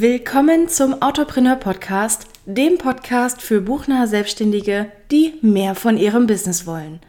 Willkommen 0.00 0.66
zum 0.66 1.02
Autopreneur 1.02 1.56
Podcast, 1.56 2.26
dem 2.46 2.78
Podcast 2.78 3.42
für 3.42 3.60
buchnahe 3.60 4.06
Selbstständige, 4.06 4.90
die 5.10 5.34
mehr 5.42 5.74
von 5.74 5.98
ihrem 5.98 6.26
Business 6.26 6.66
wollen. 6.66 7.00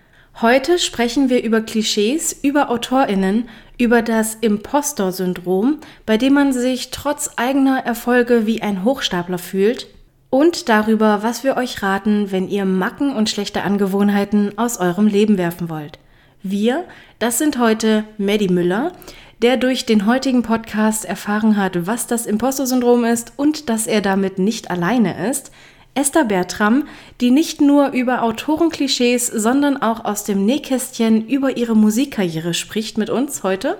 Heute 0.41 0.77
sprechen 0.77 1.29
wir 1.29 1.41
über 1.41 1.61
Klischees, 1.61 2.33
über 2.43 2.69
AutorInnen, 2.69 3.47
über 3.77 4.01
das 4.01 4.35
Impostor-Syndrom, 4.35 5.77
bei 6.05 6.17
dem 6.17 6.33
man 6.33 6.51
sich 6.51 6.91
trotz 6.91 7.31
eigener 7.37 7.85
Erfolge 7.85 8.45
wie 8.45 8.61
ein 8.61 8.83
Hochstapler 8.83 9.37
fühlt, 9.37 9.87
und 10.29 10.67
darüber, 10.67 11.23
was 11.23 11.45
wir 11.45 11.55
euch 11.55 11.81
raten, 11.81 12.33
wenn 12.33 12.49
ihr 12.49 12.65
Macken 12.65 13.15
und 13.15 13.29
schlechte 13.29 13.63
Angewohnheiten 13.63 14.57
aus 14.57 14.77
eurem 14.81 15.07
Leben 15.07 15.37
werfen 15.37 15.69
wollt. 15.69 15.97
Wir, 16.43 16.83
das 17.19 17.37
sind 17.37 17.57
heute 17.57 18.03
Maddie 18.17 18.49
Müller, 18.49 18.91
der 19.41 19.57
durch 19.57 19.87
den 19.87 20.05
heutigen 20.05 20.43
Podcast 20.43 21.03
erfahren 21.03 21.57
hat, 21.57 21.87
was 21.87 22.05
das 22.05 22.27
Imposter-Syndrom 22.27 23.05
ist 23.05 23.33
und 23.37 23.69
dass 23.69 23.87
er 23.87 24.01
damit 24.01 24.37
nicht 24.37 24.69
alleine 24.69 25.29
ist. 25.29 25.51
Esther 25.95 26.25
Bertram, 26.25 26.87
die 27.19 27.31
nicht 27.31 27.59
nur 27.59 27.89
über 27.89 28.21
Autorenklischees, 28.21 29.27
sondern 29.27 29.81
auch 29.81 30.05
aus 30.05 30.23
dem 30.23 30.45
Nähkästchen 30.45 31.27
über 31.27 31.57
ihre 31.57 31.75
Musikkarriere 31.75 32.53
spricht 32.53 32.99
mit 32.99 33.09
uns 33.09 33.41
heute. 33.41 33.77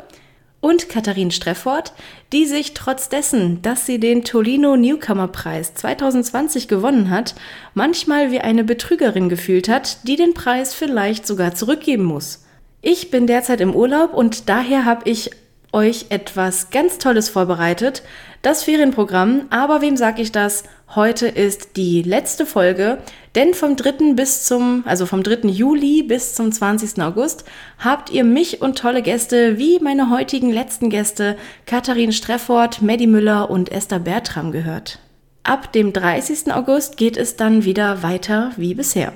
Und 0.62 0.90
Katharin 0.90 1.32
Streffort, 1.32 1.94
die 2.34 2.46
sich 2.46 2.74
trotz 2.74 3.10
dessen, 3.10 3.62
dass 3.62 3.86
sie 3.86 4.00
den 4.00 4.24
Tolino 4.24 4.76
Newcomer 4.76 5.28
Preis 5.28 5.74
2020 5.76 6.68
gewonnen 6.68 7.10
hat, 7.10 7.36
manchmal 7.74 8.32
wie 8.32 8.42
eine 8.42 8.64
Betrügerin 8.64 9.30
gefühlt 9.30 9.70
hat, 9.70 10.08
die 10.08 10.18
den 10.18 10.34
Preis 10.34 10.74
vielleicht 10.74 11.26
sogar 11.26 11.56
zurückgeben 11.56 12.04
muss. 12.04 12.46
Ich 12.82 13.12
bin 13.12 13.26
derzeit 13.28 13.62
im 13.62 13.76
Urlaub 13.76 14.14
und 14.14 14.50
daher 14.50 14.86
habe 14.86 15.10
ich 15.10 15.32
euch 15.74 16.08
etwas 16.10 16.70
ganz 16.70 16.98
Tolles 16.98 17.30
vorbereitet. 17.30 18.04
Das 18.42 18.64
Ferienprogramm, 18.64 19.48
aber 19.50 19.82
wem 19.82 19.98
sag 19.98 20.20
ich 20.20 20.32
das? 20.32 20.64
Heute 20.94 21.28
ist 21.28 21.78
die 21.78 22.02
letzte 22.02 22.46
Folge, 22.46 22.98
denn 23.36 23.54
vom 23.54 23.78
3. 23.78 24.14
bis 24.14 24.44
zum, 24.44 24.84
also 24.86 25.06
vom 25.06 25.24
3. 25.24 25.48
Juli 25.48 26.04
bis 26.04 26.36
zum 26.36 26.52
20. 26.52 27.02
August 27.02 27.46
habt 27.80 28.10
ihr 28.10 28.24
mich 28.24 28.62
und 28.62 28.78
tolle 28.78 29.02
Gäste 29.02 29.58
wie 29.58 29.80
meine 29.80 30.10
heutigen 30.10 30.52
letzten 30.52 30.90
Gäste 30.90 31.38
Katharin 31.66 32.12
Streffort, 32.12 32.82
Maddie 32.82 33.08
Müller 33.08 33.50
und 33.50 33.72
Esther 33.72 34.00
Bertram 34.00 34.52
gehört. 34.52 35.00
Ab 35.44 35.72
dem 35.72 35.94
30. 35.94 36.54
August 36.54 36.98
geht 36.98 37.16
es 37.16 37.36
dann 37.36 37.64
wieder 37.64 38.04
weiter 38.04 38.52
wie 38.58 38.74
bisher. 38.74 39.14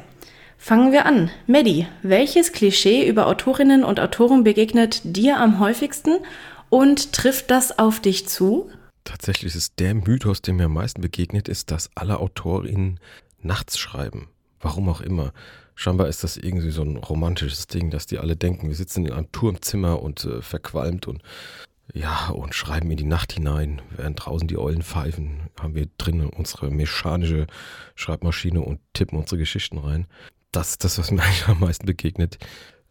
Fangen 0.57 0.91
wir 0.91 1.05
an. 1.05 1.29
Maddie, 1.45 1.85
welches 2.01 2.51
Klischee 2.51 3.07
über 3.07 3.27
Autorinnen 3.27 3.83
und 3.83 3.99
Autoren 3.99 4.43
begegnet 4.43 5.01
dir 5.03 5.37
am 5.37 5.59
häufigsten 5.59 6.17
und 6.75 7.13
trifft 7.13 7.51
das 7.51 7.79
auf 7.79 8.01
dich 8.01 8.27
zu? 8.27 8.69
Tatsächlich 9.03 9.55
ist 9.55 9.79
der 9.79 9.93
Mythos, 9.93 10.41
der 10.41 10.53
mir 10.53 10.65
am 10.65 10.73
meisten 10.73 11.01
begegnet, 11.01 11.47
ist, 11.47 11.71
dass 11.71 11.89
alle 11.95 12.19
Autorinnen 12.19 12.99
nachts 13.41 13.77
schreiben. 13.77 14.27
Warum 14.59 14.89
auch 14.89 15.01
immer. 15.01 15.31
Scheinbar 15.75 16.07
ist 16.07 16.23
das 16.23 16.37
irgendwie 16.37 16.71
so 16.71 16.81
ein 16.81 16.97
romantisches 16.97 17.67
Ding, 17.67 17.91
dass 17.91 18.07
die 18.07 18.17
alle 18.17 18.35
denken, 18.35 18.67
wir 18.67 18.75
sitzen 18.75 19.05
in 19.05 19.13
einem 19.13 19.31
Turmzimmer 19.31 20.01
und 20.01 20.25
äh, 20.25 20.41
verqualmt 20.41 21.07
und 21.07 21.21
ja, 21.93 22.29
und 22.29 22.55
schreiben 22.55 22.89
in 22.89 22.97
die 22.97 23.03
Nacht 23.03 23.33
hinein, 23.33 23.81
während 23.95 24.25
draußen 24.25 24.47
die 24.47 24.57
Eulen 24.57 24.81
pfeifen, 24.81 25.49
haben 25.59 25.75
wir 25.75 25.87
drinnen 25.99 26.29
unsere 26.29 26.71
mechanische 26.71 27.45
Schreibmaschine 27.93 28.59
und 28.59 28.79
tippen 28.93 29.19
unsere 29.19 29.37
Geschichten 29.37 29.77
rein 29.77 30.07
das 30.55 30.71
ist 30.71 30.83
das, 30.83 30.97
was 30.97 31.11
mir 31.11 31.21
eigentlich 31.23 31.47
am 31.47 31.59
meisten 31.59 31.85
begegnet. 31.85 32.37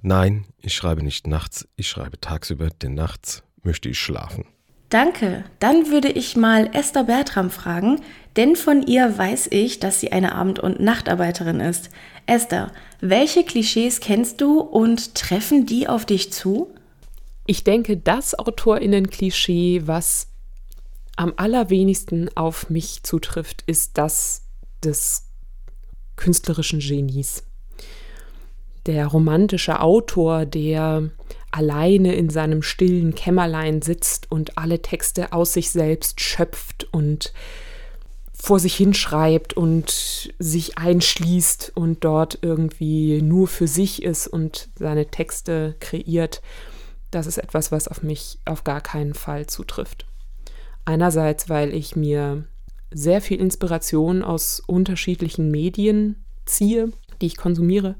Nein, 0.02 0.44
ich 0.60 0.74
schreibe 0.74 1.02
nicht 1.02 1.26
nachts, 1.26 1.66
ich 1.76 1.88
schreibe 1.88 2.20
tagsüber, 2.20 2.68
denn 2.68 2.94
nachts 2.94 3.42
möchte 3.64 3.88
ich 3.88 3.98
schlafen. 3.98 4.46
Danke. 4.88 5.44
Dann 5.58 5.90
würde 5.90 6.08
ich 6.08 6.36
mal 6.36 6.70
Esther 6.72 7.04
Bertram 7.04 7.50
fragen, 7.50 8.00
denn 8.36 8.54
von 8.54 8.86
ihr 8.86 9.18
weiß 9.18 9.48
ich, 9.50 9.80
dass 9.80 10.00
sie 10.00 10.12
eine 10.12 10.34
Abend- 10.34 10.60
und 10.60 10.80
Nachtarbeiterin 10.80 11.60
ist. 11.60 11.90
Esther, 12.26 12.70
welche 13.00 13.44
Klischees 13.44 14.00
kennst 14.00 14.40
du 14.40 14.60
und 14.60 15.14
treffen 15.14 15.66
die 15.66 15.88
auf 15.88 16.06
dich 16.06 16.32
zu? 16.32 16.72
Ich 17.46 17.64
denke, 17.64 17.96
das 17.96 18.38
Autorinnen-Klischee, 18.38 19.82
was 19.86 20.28
am 21.16 21.34
allerwenigsten 21.36 22.30
auf 22.36 22.70
mich 22.70 23.02
zutrifft, 23.02 23.62
ist 23.66 23.98
das 23.98 24.42
des 24.82 25.24
künstlerischen 26.16 26.80
Genies 26.80 27.42
der 28.86 29.06
romantische 29.06 29.80
Autor, 29.80 30.46
der 30.46 31.10
alleine 31.50 32.14
in 32.14 32.30
seinem 32.30 32.62
stillen 32.62 33.14
Kämmerlein 33.14 33.80
sitzt 33.80 34.30
und 34.30 34.58
alle 34.58 34.82
Texte 34.82 35.32
aus 35.32 35.52
sich 35.52 35.70
selbst 35.70 36.20
schöpft 36.20 36.88
und 36.92 37.32
vor 38.32 38.58
sich 38.58 38.74
hinschreibt 38.74 39.54
und 39.54 40.34
sich 40.38 40.76
einschließt 40.76 41.72
und 41.74 42.04
dort 42.04 42.38
irgendwie 42.42 43.22
nur 43.22 43.46
für 43.46 43.68
sich 43.68 44.02
ist 44.02 44.26
und 44.26 44.68
seine 44.78 45.06
Texte 45.06 45.76
kreiert, 45.80 46.42
das 47.10 47.26
ist 47.26 47.38
etwas, 47.38 47.72
was 47.72 47.88
auf 47.88 48.02
mich 48.02 48.38
auf 48.44 48.64
gar 48.64 48.80
keinen 48.80 49.14
Fall 49.14 49.46
zutrifft. 49.46 50.06
Einerseits, 50.84 51.48
weil 51.48 51.72
ich 51.72 51.96
mir 51.96 52.44
sehr 52.90 53.20
viel 53.20 53.40
Inspiration 53.40 54.22
aus 54.22 54.60
unterschiedlichen 54.66 55.50
Medien 55.50 56.24
ziehe 56.44 56.92
die 57.24 57.28
ich 57.28 57.36
konsumiere. 57.38 57.96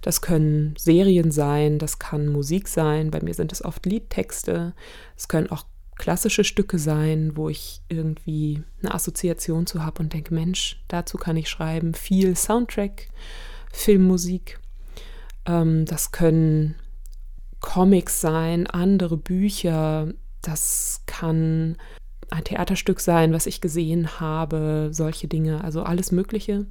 Das 0.00 0.20
können 0.20 0.74
Serien 0.78 1.32
sein, 1.32 1.78
das 1.80 1.98
kann 1.98 2.28
Musik 2.28 2.68
sein, 2.68 3.10
bei 3.10 3.20
mir 3.20 3.34
sind 3.34 3.52
es 3.52 3.64
oft 3.64 3.84
Liedtexte, 3.84 4.72
es 5.16 5.26
können 5.26 5.50
auch 5.50 5.66
klassische 5.96 6.44
Stücke 6.44 6.78
sein, 6.78 7.32
wo 7.34 7.48
ich 7.48 7.80
irgendwie 7.88 8.62
eine 8.80 8.94
Assoziation 8.94 9.66
zu 9.66 9.84
habe 9.84 10.00
und 10.00 10.12
denke, 10.12 10.32
Mensch, 10.32 10.80
dazu 10.86 11.18
kann 11.18 11.36
ich 11.36 11.48
schreiben. 11.48 11.92
Viel 11.92 12.36
Soundtrack, 12.36 13.08
Filmmusik. 13.72 14.60
Ähm, 15.44 15.86
das 15.86 16.12
können 16.12 16.76
Comics 17.58 18.20
sein, 18.20 18.68
andere 18.68 19.16
Bücher. 19.16 20.12
Das 20.40 21.02
kann 21.06 21.76
ein 22.30 22.44
Theaterstück 22.44 23.00
sein, 23.00 23.32
was 23.32 23.46
ich 23.46 23.60
gesehen 23.60 24.20
habe, 24.20 24.90
solche 24.92 25.26
Dinge, 25.26 25.64
also 25.64 25.82
alles 25.82 26.12
Mögliche. 26.12 26.66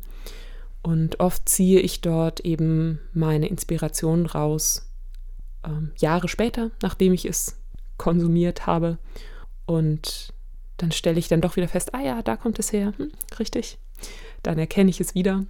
Und 0.87 1.19
oft 1.19 1.49
ziehe 1.49 1.81
ich 1.81 1.99
dort 1.99 2.39
eben 2.39 3.01
meine 3.11 3.49
Inspiration 3.49 4.25
raus, 4.25 4.89
ähm, 5.65 5.91
Jahre 5.97 6.29
später, 6.29 6.71
nachdem 6.81 7.11
ich 7.11 7.25
es 7.25 7.57
konsumiert 7.97 8.67
habe. 8.67 8.97
Und 9.65 10.33
dann 10.77 10.93
stelle 10.93 11.19
ich 11.19 11.27
dann 11.27 11.41
doch 11.41 11.57
wieder 11.57 11.67
fest, 11.67 11.93
ah 11.93 11.99
ja, 11.99 12.21
da 12.21 12.37
kommt 12.37 12.57
es 12.57 12.71
her, 12.71 12.93
hm, 12.95 13.11
richtig. 13.37 13.79
Dann 14.43 14.57
erkenne 14.57 14.89
ich 14.89 15.01
es 15.01 15.13
wieder, 15.13 15.43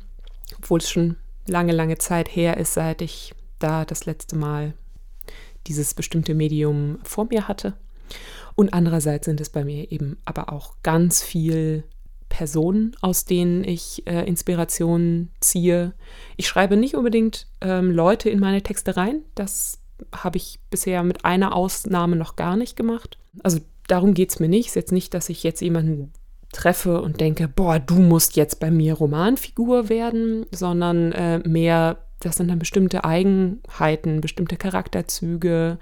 obwohl 0.57 0.79
es 0.79 0.89
schon 0.89 1.17
lange, 1.45 1.71
lange 1.71 1.99
Zeit 1.99 2.35
her 2.35 2.57
ist, 2.57 2.73
seit 2.73 3.03
ich 3.03 3.35
da 3.59 3.85
das 3.85 4.05
letzte 4.07 4.35
Mal 4.35 4.73
dieses 5.67 5.93
bestimmte 5.93 6.33
Medium 6.33 6.97
vor 7.03 7.25
mir 7.25 7.47
hatte. 7.47 7.73
Und 8.55 8.73
andererseits 8.73 9.25
sind 9.25 9.39
es 9.39 9.51
bei 9.51 9.63
mir 9.63 9.91
eben 9.91 10.17
aber 10.25 10.51
auch 10.51 10.77
ganz 10.81 11.21
viel 11.21 11.83
Personen, 12.29 12.95
aus 13.01 13.25
denen 13.25 13.63
ich 13.63 14.05
äh, 14.07 14.25
Inspirationen 14.25 15.31
ziehe. 15.39 15.93
Ich 16.35 16.47
schreibe 16.47 16.77
nicht 16.77 16.95
unbedingt 16.95 17.47
ähm, 17.61 17.91
Leute 17.91 18.29
in 18.29 18.39
meine 18.39 18.61
Texte 18.61 18.97
rein. 18.97 19.21
Das 19.35 19.79
habe 20.13 20.37
ich 20.37 20.59
bisher 20.69 21.03
mit 21.03 21.25
einer 21.25 21.55
Ausnahme 21.55 22.15
noch 22.15 22.35
gar 22.35 22.55
nicht 22.55 22.75
gemacht. 22.75 23.17
Also 23.43 23.59
darum 23.87 24.13
geht 24.13 24.29
es 24.29 24.39
mir 24.39 24.49
nicht. 24.49 24.67
Es 24.67 24.71
ist 24.71 24.75
jetzt 24.75 24.91
nicht, 24.91 25.13
dass 25.13 25.29
ich 25.29 25.43
jetzt 25.43 25.61
jemanden 25.61 26.11
treffe 26.53 27.01
und 27.01 27.19
denke, 27.19 27.47
boah, 27.47 27.79
du 27.79 27.95
musst 27.95 28.35
jetzt 28.35 28.59
bei 28.59 28.71
mir 28.71 28.93
Romanfigur 28.93 29.89
werden, 29.89 30.45
sondern 30.51 31.11
äh, 31.11 31.39
mehr, 31.39 31.97
das 32.19 32.37
sind 32.37 32.49
dann 32.49 32.59
bestimmte 32.59 33.03
Eigenheiten, 33.03 34.21
bestimmte 34.21 34.57
Charakterzüge, 34.57 35.77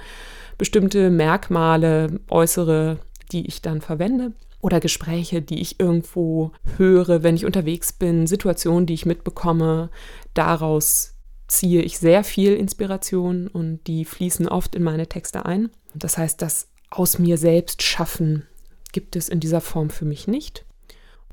bestimmte 0.58 1.10
Merkmale, 1.10 2.20
äußere, 2.30 2.98
die 3.32 3.48
ich 3.48 3.62
dann 3.62 3.82
verwende 3.82 4.34
oder 4.66 4.80
Gespräche, 4.80 5.44
die 5.44 5.62
ich 5.62 5.80
irgendwo 5.80 6.52
höre, 6.78 7.22
wenn 7.22 7.36
ich 7.36 7.46
unterwegs 7.46 7.94
bin, 7.94 8.26
Situationen, 8.26 8.88
die 8.88 8.96
ich 8.96 9.06
mitbekomme. 9.06 9.92
Daraus 10.34 11.14
ziehe 11.48 11.84
ich 11.84 12.00
sehr 12.00 12.24
viel 12.24 12.56
Inspiration 12.56 13.48
und 13.48 13.86
die 13.86 14.06
fließen 14.06 14.48
oft 14.48 14.74
in 14.74 14.82
meine 14.82 15.06
Texte 15.06 15.46
ein. 15.46 15.70
Das 15.94 16.18
heißt, 16.18 16.42
das 16.42 16.70
aus 16.90 17.20
mir 17.20 17.38
selbst 17.38 17.84
schaffen 17.84 18.48
gibt 18.92 19.16
es 19.16 19.30
in 19.30 19.40
dieser 19.40 19.62
Form 19.62 19.92
für 19.92 20.06
mich 20.06 20.28
nicht. 20.28 20.66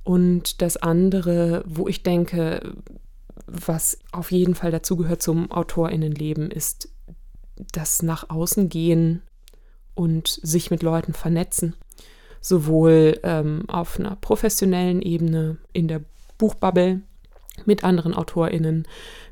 Und 0.04 0.60
das 0.60 0.76
andere, 0.76 1.64
wo 1.66 1.88
ich 1.88 2.02
denke, 2.02 2.74
was 3.46 3.98
auf 4.12 4.30
jeden 4.30 4.54
Fall 4.54 4.72
dazugehört 4.72 5.22
zum 5.22 5.50
Autorinnenleben, 5.50 6.50
ist 6.50 6.90
das 7.72 8.02
nach 8.02 8.28
außen 8.28 8.68
gehen 8.68 9.22
und 9.94 10.38
sich 10.42 10.70
mit 10.70 10.82
Leuten 10.82 11.14
vernetzen 11.14 11.76
sowohl 12.42 13.18
ähm, 13.22 13.62
auf 13.68 13.98
einer 13.98 14.16
professionellen 14.16 15.00
Ebene 15.00 15.56
in 15.72 15.88
der 15.88 16.02
Buchbubble 16.36 17.00
mit 17.64 17.84
anderen 17.84 18.14
AutorInnen, 18.14 18.86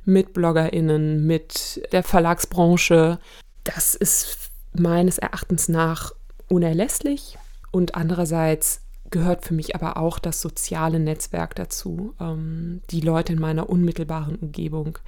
mit 0.04 0.32
BloggerInnen, 0.32 1.26
mit 1.26 1.82
der 1.92 2.02
Verlagsbranche. 2.02 3.18
Das 3.64 3.94
ist 3.94 4.50
meines 4.72 5.18
Erachtens 5.18 5.68
nach 5.68 6.12
unerlässlich 6.48 7.36
und 7.70 7.94
andererseits 7.94 8.82
gehört 9.10 9.44
für 9.44 9.54
mich 9.54 9.74
aber 9.74 9.96
auch 9.96 10.18
das 10.18 10.40
soziale 10.40 11.00
Netzwerk 11.00 11.56
dazu. 11.56 12.14
Ähm, 12.20 12.80
die 12.90 13.00
Leute 13.00 13.32
in 13.32 13.40
meiner 13.40 13.68
unmittelbaren 13.68 14.36
Umgebung, 14.36 14.98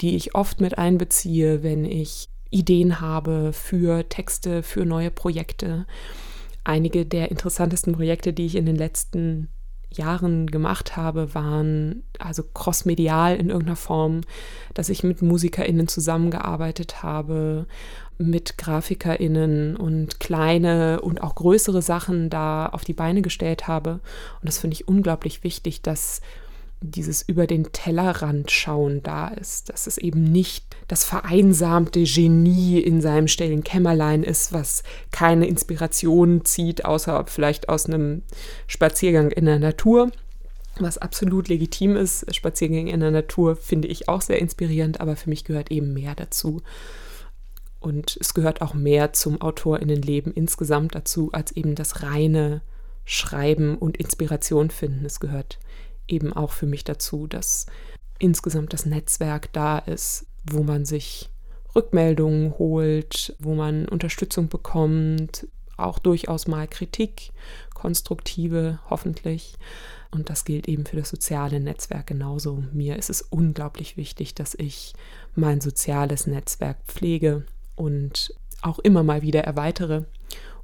die 0.00 0.16
ich 0.16 0.34
oft 0.34 0.60
mit 0.60 0.78
einbeziehe, 0.78 1.62
wenn 1.62 1.84
ich 1.84 2.28
Ideen 2.50 3.00
habe 3.00 3.52
für 3.52 4.08
Texte, 4.08 4.62
für 4.62 4.84
neue 4.84 5.10
Projekte. 5.10 5.86
Einige 6.66 7.06
der 7.06 7.30
interessantesten 7.30 7.92
Projekte, 7.92 8.32
die 8.32 8.44
ich 8.44 8.56
in 8.56 8.66
den 8.66 8.74
letzten 8.74 9.46
Jahren 9.88 10.48
gemacht 10.48 10.96
habe, 10.96 11.32
waren 11.32 12.02
also 12.18 12.42
crossmedial 12.42 13.36
in 13.36 13.50
irgendeiner 13.50 13.76
Form, 13.76 14.22
dass 14.74 14.88
ich 14.88 15.04
mit 15.04 15.22
MusikerInnen 15.22 15.86
zusammengearbeitet 15.86 17.04
habe, 17.04 17.68
mit 18.18 18.58
GrafikerInnen 18.58 19.76
und 19.76 20.18
kleine 20.18 21.00
und 21.02 21.22
auch 21.22 21.36
größere 21.36 21.82
Sachen 21.82 22.30
da 22.30 22.66
auf 22.66 22.82
die 22.82 22.94
Beine 22.94 23.22
gestellt 23.22 23.68
habe. 23.68 24.00
Und 24.40 24.48
das 24.48 24.58
finde 24.58 24.74
ich 24.74 24.88
unglaublich 24.88 25.44
wichtig, 25.44 25.82
dass 25.82 26.20
dieses 26.86 27.22
über 27.22 27.46
den 27.46 27.72
Tellerrand 27.72 28.50
schauen 28.50 29.02
da 29.02 29.28
ist, 29.28 29.68
dass 29.68 29.86
es 29.86 29.98
eben 29.98 30.22
nicht 30.22 30.64
das 30.88 31.04
vereinsamte 31.04 32.02
Genie 32.04 32.80
in 32.80 33.00
seinem 33.00 33.28
stillen 33.28 33.64
Kämmerlein 33.64 34.22
ist, 34.22 34.52
was 34.52 34.82
keine 35.10 35.46
Inspiration 35.46 36.44
zieht, 36.44 36.84
außer 36.84 37.24
vielleicht 37.26 37.68
aus 37.68 37.86
einem 37.86 38.22
Spaziergang 38.66 39.30
in 39.30 39.44
der 39.44 39.58
Natur, 39.58 40.10
was 40.78 40.98
absolut 40.98 41.48
legitim 41.48 41.96
ist. 41.96 42.32
Spaziergänge 42.34 42.92
in 42.92 43.00
der 43.00 43.10
Natur 43.10 43.56
finde 43.56 43.88
ich 43.88 44.08
auch 44.08 44.20
sehr 44.20 44.38
inspirierend, 44.38 45.00
aber 45.00 45.16
für 45.16 45.30
mich 45.30 45.44
gehört 45.44 45.70
eben 45.70 45.92
mehr 45.92 46.14
dazu. 46.14 46.62
Und 47.80 48.18
es 48.20 48.34
gehört 48.34 48.62
auch 48.62 48.74
mehr 48.74 49.12
zum 49.12 49.40
AutorInnenleben 49.40 50.32
insgesamt 50.32 50.94
dazu, 50.94 51.30
als 51.32 51.52
eben 51.52 51.74
das 51.74 52.02
reine 52.02 52.62
Schreiben 53.04 53.78
und 53.78 53.96
Inspiration 53.96 54.70
finden. 54.70 55.04
Es 55.04 55.20
gehört 55.20 55.58
eben 56.08 56.32
auch 56.32 56.52
für 56.52 56.66
mich 56.66 56.84
dazu, 56.84 57.26
dass 57.26 57.66
insgesamt 58.18 58.72
das 58.72 58.86
Netzwerk 58.86 59.52
da 59.52 59.78
ist, 59.78 60.26
wo 60.44 60.62
man 60.62 60.84
sich 60.84 61.30
Rückmeldungen 61.74 62.58
holt, 62.58 63.36
wo 63.38 63.54
man 63.54 63.86
Unterstützung 63.86 64.48
bekommt, 64.48 65.46
auch 65.76 65.98
durchaus 65.98 66.46
mal 66.46 66.66
Kritik, 66.66 67.32
konstruktive 67.74 68.78
hoffentlich. 68.88 69.54
Und 70.10 70.30
das 70.30 70.44
gilt 70.44 70.68
eben 70.68 70.86
für 70.86 70.96
das 70.96 71.10
soziale 71.10 71.60
Netzwerk 71.60 72.06
genauso. 72.06 72.64
Mir 72.72 72.96
ist 72.96 73.10
es 73.10 73.20
unglaublich 73.20 73.96
wichtig, 73.98 74.34
dass 74.34 74.54
ich 74.54 74.94
mein 75.34 75.60
soziales 75.60 76.26
Netzwerk 76.26 76.78
pflege 76.86 77.44
und 77.74 78.32
auch 78.62 78.78
immer 78.78 79.02
mal 79.02 79.20
wieder 79.20 79.44
erweitere, 79.44 80.04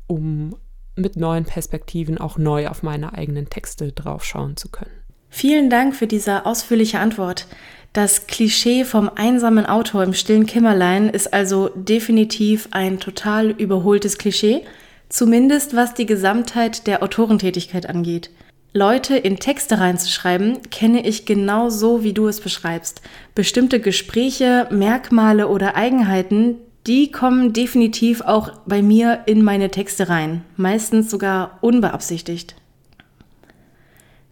um 0.06 0.56
mit 0.96 1.16
neuen 1.16 1.44
Perspektiven 1.44 2.18
auch 2.18 2.38
neu 2.38 2.68
auf 2.68 2.82
meine 2.82 3.12
eigenen 3.12 3.50
Texte 3.50 3.92
draufschauen 3.92 4.56
zu 4.56 4.70
können. 4.70 5.01
Vielen 5.34 5.70
Dank 5.70 5.96
für 5.96 6.06
diese 6.06 6.44
ausführliche 6.44 6.98
Antwort. 6.98 7.46
Das 7.94 8.26
Klischee 8.26 8.84
vom 8.84 9.10
einsamen 9.16 9.64
Autor 9.64 10.04
im 10.04 10.12
stillen 10.12 10.44
Kimmerlein 10.44 11.08
ist 11.08 11.32
also 11.32 11.70
definitiv 11.74 12.68
ein 12.70 13.00
total 13.00 13.48
überholtes 13.48 14.18
Klischee, 14.18 14.60
zumindest 15.08 15.74
was 15.74 15.94
die 15.94 16.04
Gesamtheit 16.04 16.86
der 16.86 17.02
Autorentätigkeit 17.02 17.88
angeht. 17.88 18.30
Leute 18.74 19.16
in 19.16 19.38
Texte 19.38 19.80
reinzuschreiben, 19.80 20.70
kenne 20.70 21.04
ich 21.06 21.24
genau 21.24 21.70
so, 21.70 22.04
wie 22.04 22.12
du 22.12 22.28
es 22.28 22.40
beschreibst. 22.40 23.00
Bestimmte 23.34 23.80
Gespräche, 23.80 24.68
Merkmale 24.70 25.48
oder 25.48 25.76
Eigenheiten, 25.76 26.56
die 26.86 27.10
kommen 27.10 27.54
definitiv 27.54 28.20
auch 28.20 28.52
bei 28.66 28.82
mir 28.82 29.22
in 29.24 29.42
meine 29.42 29.70
Texte 29.70 30.10
rein, 30.10 30.44
meistens 30.56 31.10
sogar 31.10 31.58
unbeabsichtigt. 31.62 32.54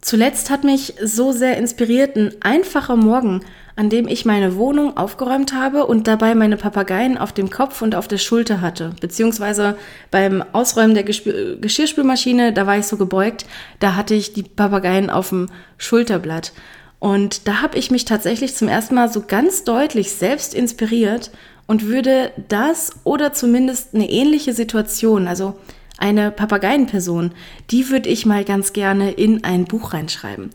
Zuletzt 0.01 0.49
hat 0.51 0.65
mich 0.65 0.95
so 1.03 1.33
sehr 1.33 1.59
inspiriert 1.59 2.17
ein 2.17 2.33
einfacher 2.41 2.97
Morgen, 2.97 3.43
an 3.77 3.91
dem 3.91 4.09
ich 4.09 4.25
meine 4.25 4.57
Wohnung 4.57 4.97
aufgeräumt 4.97 5.53
habe 5.53 5.87
und 5.87 6.07
dabei 6.07 6.35
meine 6.35 6.57
Papageien 6.57 7.19
auf 7.19 7.33
dem 7.33 7.51
Kopf 7.51 7.83
und 7.83 7.95
auf 7.95 8.09
der 8.09 8.19
Schulter 8.19 8.61
hatte. 8.61 8.93
Beziehungsweise 9.01 9.77
beim 10.11 10.43
Ausräumen 10.53 10.95
der 10.95 11.05
Geschirrspülmaschine, 11.05 12.53
da 12.53 12.67
war 12.67 12.79
ich 12.79 12.87
so 12.87 12.97
gebeugt, 12.97 13.47
da 13.79 13.95
hatte 13.95 14.15
ich 14.15 14.33
die 14.33 14.43
Papageien 14.43 15.11
auf 15.11 15.31
dem 15.31 15.49
Schulterblatt. 15.77 16.53
Und 16.99 17.49
da 17.49 17.63
habe 17.63 17.79
ich 17.79 17.91
mich 17.91 18.05
tatsächlich 18.05 18.55
zum 18.55 18.69
ersten 18.69 18.95
Mal 18.95 19.11
so 19.11 19.23
ganz 19.27 19.65
deutlich 19.65 20.13
selbst 20.13 20.55
inspiriert 20.55 21.31
und 21.67 21.87
würde 21.87 22.33
das 22.49 22.91
oder 23.05 23.33
zumindest 23.33 23.95
eine 23.95 24.11
ähnliche 24.11 24.53
Situation, 24.53 25.29
also 25.29 25.57
eine 26.01 26.31
Papageienperson, 26.31 27.33
die 27.71 27.89
würde 27.91 28.09
ich 28.09 28.27
mal 28.27 28.45
ganz 28.45 28.73
gerne 28.73 29.13
in 29.13 29.45
ein 29.45 29.65
Buch 29.65 29.93
reinschreiben. 29.93 30.51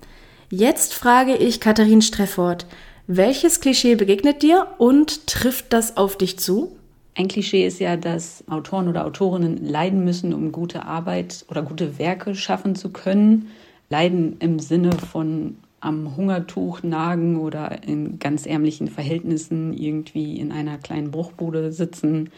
Jetzt 0.50 0.94
frage 0.94 1.36
ich 1.36 1.60
Katharin 1.60 2.02
Streffort, 2.02 2.66
welches 3.08 3.62
Klischee 3.62 3.96
begegnet 3.96 4.42
dir 4.42 4.68
und 4.78 5.28
trifft 5.28 5.74
das 5.74 5.98
auf 5.98 6.18
dich 6.18 6.40
zu? 6.40 6.76
Ein 7.16 7.28
Klischee 7.28 7.66
ist 7.66 7.80
ja, 7.80 7.96
dass 7.96 8.44
Autoren 8.50 8.88
oder 8.88 9.06
Autorinnen 9.06 9.66
leiden 9.66 10.04
müssen, 10.04 10.34
um 10.34 10.52
gute 10.52 10.86
Arbeit 10.86 11.46
oder 11.50 11.62
gute 11.62 11.98
Werke 11.98 12.36
schaffen 12.36 12.76
zu 12.76 12.90
können. 12.90 13.48
Leiden 13.90 14.38
im 14.40 14.60
Sinne 14.60 14.92
von 14.92 15.58
am 15.80 16.18
Hungertuch 16.18 16.82
nagen 16.82 17.40
oder 17.40 17.84
in 17.84 18.18
ganz 18.18 18.46
ärmlichen 18.46 18.88
Verhältnissen 18.88 19.72
irgendwie 19.72 20.40
in 20.40 20.52
einer 20.52 20.78
kleinen 20.80 21.12
Bruchbude 21.12 21.72
sitzen. 21.72 22.32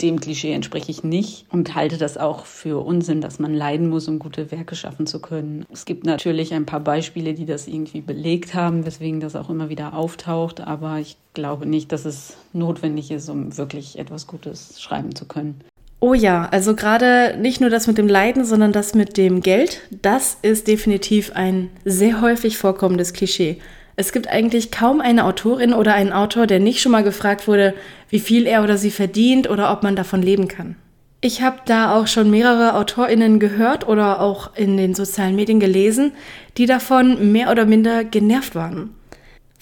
Dem 0.00 0.20
Klischee 0.20 0.52
entspreche 0.52 0.90
ich 0.90 1.04
nicht 1.04 1.46
und 1.50 1.74
halte 1.74 1.98
das 1.98 2.16
auch 2.16 2.46
für 2.46 2.84
Unsinn, 2.84 3.20
dass 3.20 3.38
man 3.38 3.54
leiden 3.54 3.88
muss, 3.88 4.08
um 4.08 4.18
gute 4.18 4.50
Werke 4.50 4.74
schaffen 4.74 5.06
zu 5.06 5.20
können. 5.20 5.64
Es 5.72 5.84
gibt 5.84 6.04
natürlich 6.04 6.52
ein 6.52 6.66
paar 6.66 6.80
Beispiele, 6.80 7.34
die 7.34 7.46
das 7.46 7.68
irgendwie 7.68 8.00
belegt 8.00 8.54
haben, 8.54 8.84
weswegen 8.84 9.20
das 9.20 9.36
auch 9.36 9.50
immer 9.50 9.68
wieder 9.68 9.94
auftaucht, 9.94 10.60
aber 10.60 10.98
ich 10.98 11.16
glaube 11.32 11.66
nicht, 11.66 11.92
dass 11.92 12.04
es 12.04 12.36
notwendig 12.52 13.10
ist, 13.10 13.28
um 13.28 13.56
wirklich 13.56 13.98
etwas 13.98 14.26
Gutes 14.26 14.80
schreiben 14.80 15.14
zu 15.14 15.26
können. 15.26 15.60
Oh 16.00 16.12
ja, 16.12 16.48
also 16.50 16.74
gerade 16.74 17.36
nicht 17.40 17.62
nur 17.62 17.70
das 17.70 17.86
mit 17.86 17.96
dem 17.96 18.08
Leiden, 18.08 18.44
sondern 18.44 18.72
das 18.72 18.94
mit 18.94 19.16
dem 19.16 19.40
Geld, 19.40 19.80
das 20.02 20.36
ist 20.42 20.68
definitiv 20.68 21.32
ein 21.34 21.70
sehr 21.84 22.20
häufig 22.20 22.58
vorkommendes 22.58 23.14
Klischee. 23.14 23.58
Es 23.96 24.12
gibt 24.12 24.28
eigentlich 24.28 24.70
kaum 24.70 25.00
eine 25.00 25.24
Autorin 25.24 25.72
oder 25.72 25.94
einen 25.94 26.12
Autor, 26.12 26.46
der 26.46 26.58
nicht 26.58 26.80
schon 26.80 26.92
mal 26.92 27.04
gefragt 27.04 27.46
wurde, 27.46 27.74
wie 28.08 28.18
viel 28.18 28.46
er 28.46 28.62
oder 28.64 28.76
sie 28.76 28.90
verdient 28.90 29.48
oder 29.48 29.70
ob 29.72 29.82
man 29.82 29.96
davon 29.96 30.22
leben 30.22 30.48
kann. 30.48 30.76
Ich 31.20 31.40
habe 31.40 31.60
da 31.64 31.94
auch 31.94 32.06
schon 32.06 32.30
mehrere 32.30 32.74
Autorinnen 32.74 33.38
gehört 33.38 33.88
oder 33.88 34.20
auch 34.20 34.54
in 34.56 34.76
den 34.76 34.94
sozialen 34.94 35.36
Medien 35.36 35.58
gelesen, 35.58 36.12
die 36.58 36.66
davon 36.66 37.32
mehr 37.32 37.50
oder 37.50 37.64
minder 37.64 38.04
genervt 38.04 38.54
waren. 38.54 38.90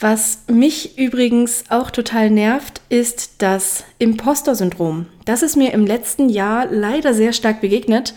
Was 0.01 0.41
mich 0.51 0.99
übrigens 0.99 1.65
auch 1.69 1.93
total 1.93 2.31
nervt, 2.31 2.81
ist 2.89 3.43
das 3.43 3.85
Imposter-Syndrom. 4.01 5.07
Das 5.25 5.45
ist 5.45 5.57
mir 5.57 5.73
im 5.73 5.87
letzten 5.87 6.29
Jahr 6.29 6.67
leider 6.69 7.15
sehr 7.15 7.33
stark 7.33 7.61
begegnet 7.61 8.15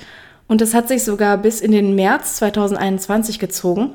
und 0.47 0.63
es 0.63 0.73
hat 0.73 0.87
sich 0.87 1.03
sogar 1.03 1.37
bis 1.37 1.61
in 1.61 1.71
den 1.71 1.93
März 1.93 2.37
2021 2.37 3.37
gezogen. 3.37 3.91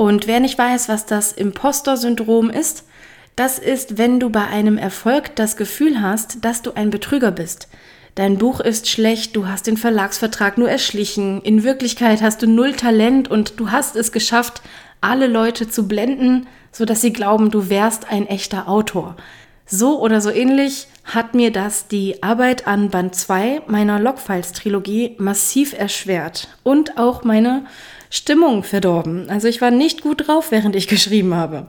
Und 0.00 0.26
wer 0.26 0.40
nicht 0.40 0.56
weiß, 0.56 0.88
was 0.88 1.04
das 1.04 1.30
Imposter-Syndrom 1.30 2.48
ist, 2.48 2.84
das 3.36 3.58
ist, 3.58 3.98
wenn 3.98 4.18
du 4.18 4.30
bei 4.30 4.46
einem 4.46 4.78
Erfolg 4.78 5.36
das 5.36 5.58
Gefühl 5.58 6.00
hast, 6.00 6.42
dass 6.42 6.62
du 6.62 6.72
ein 6.72 6.88
Betrüger 6.88 7.30
bist. 7.30 7.68
Dein 8.14 8.38
Buch 8.38 8.60
ist 8.60 8.88
schlecht, 8.88 9.36
du 9.36 9.46
hast 9.46 9.66
den 9.66 9.76
Verlagsvertrag 9.76 10.56
nur 10.56 10.70
erschlichen, 10.70 11.42
in 11.42 11.64
Wirklichkeit 11.64 12.22
hast 12.22 12.40
du 12.40 12.46
null 12.46 12.72
Talent 12.72 13.30
und 13.30 13.60
du 13.60 13.72
hast 13.72 13.94
es 13.94 14.10
geschafft, 14.10 14.62
alle 15.02 15.26
Leute 15.26 15.68
zu 15.68 15.86
blenden, 15.86 16.46
sodass 16.72 17.02
sie 17.02 17.12
glauben, 17.12 17.50
du 17.50 17.68
wärst 17.68 18.10
ein 18.10 18.26
echter 18.26 18.70
Autor. 18.70 19.16
So 19.66 20.00
oder 20.00 20.22
so 20.22 20.30
ähnlich 20.30 20.86
hat 21.04 21.34
mir 21.34 21.52
das 21.52 21.88
die 21.88 22.22
Arbeit 22.22 22.66
an 22.66 22.88
Band 22.88 23.14
2 23.14 23.64
meiner 23.66 24.00
Logfiles-Trilogie 24.00 25.16
massiv 25.18 25.78
erschwert 25.78 26.48
und 26.62 26.96
auch 26.96 27.22
meine 27.22 27.66
Stimmung 28.10 28.64
verdorben. 28.64 29.30
Also 29.30 29.48
ich 29.48 29.60
war 29.60 29.70
nicht 29.70 30.02
gut 30.02 30.26
drauf, 30.26 30.50
während 30.50 30.76
ich 30.76 30.88
geschrieben 30.88 31.34
habe. 31.34 31.68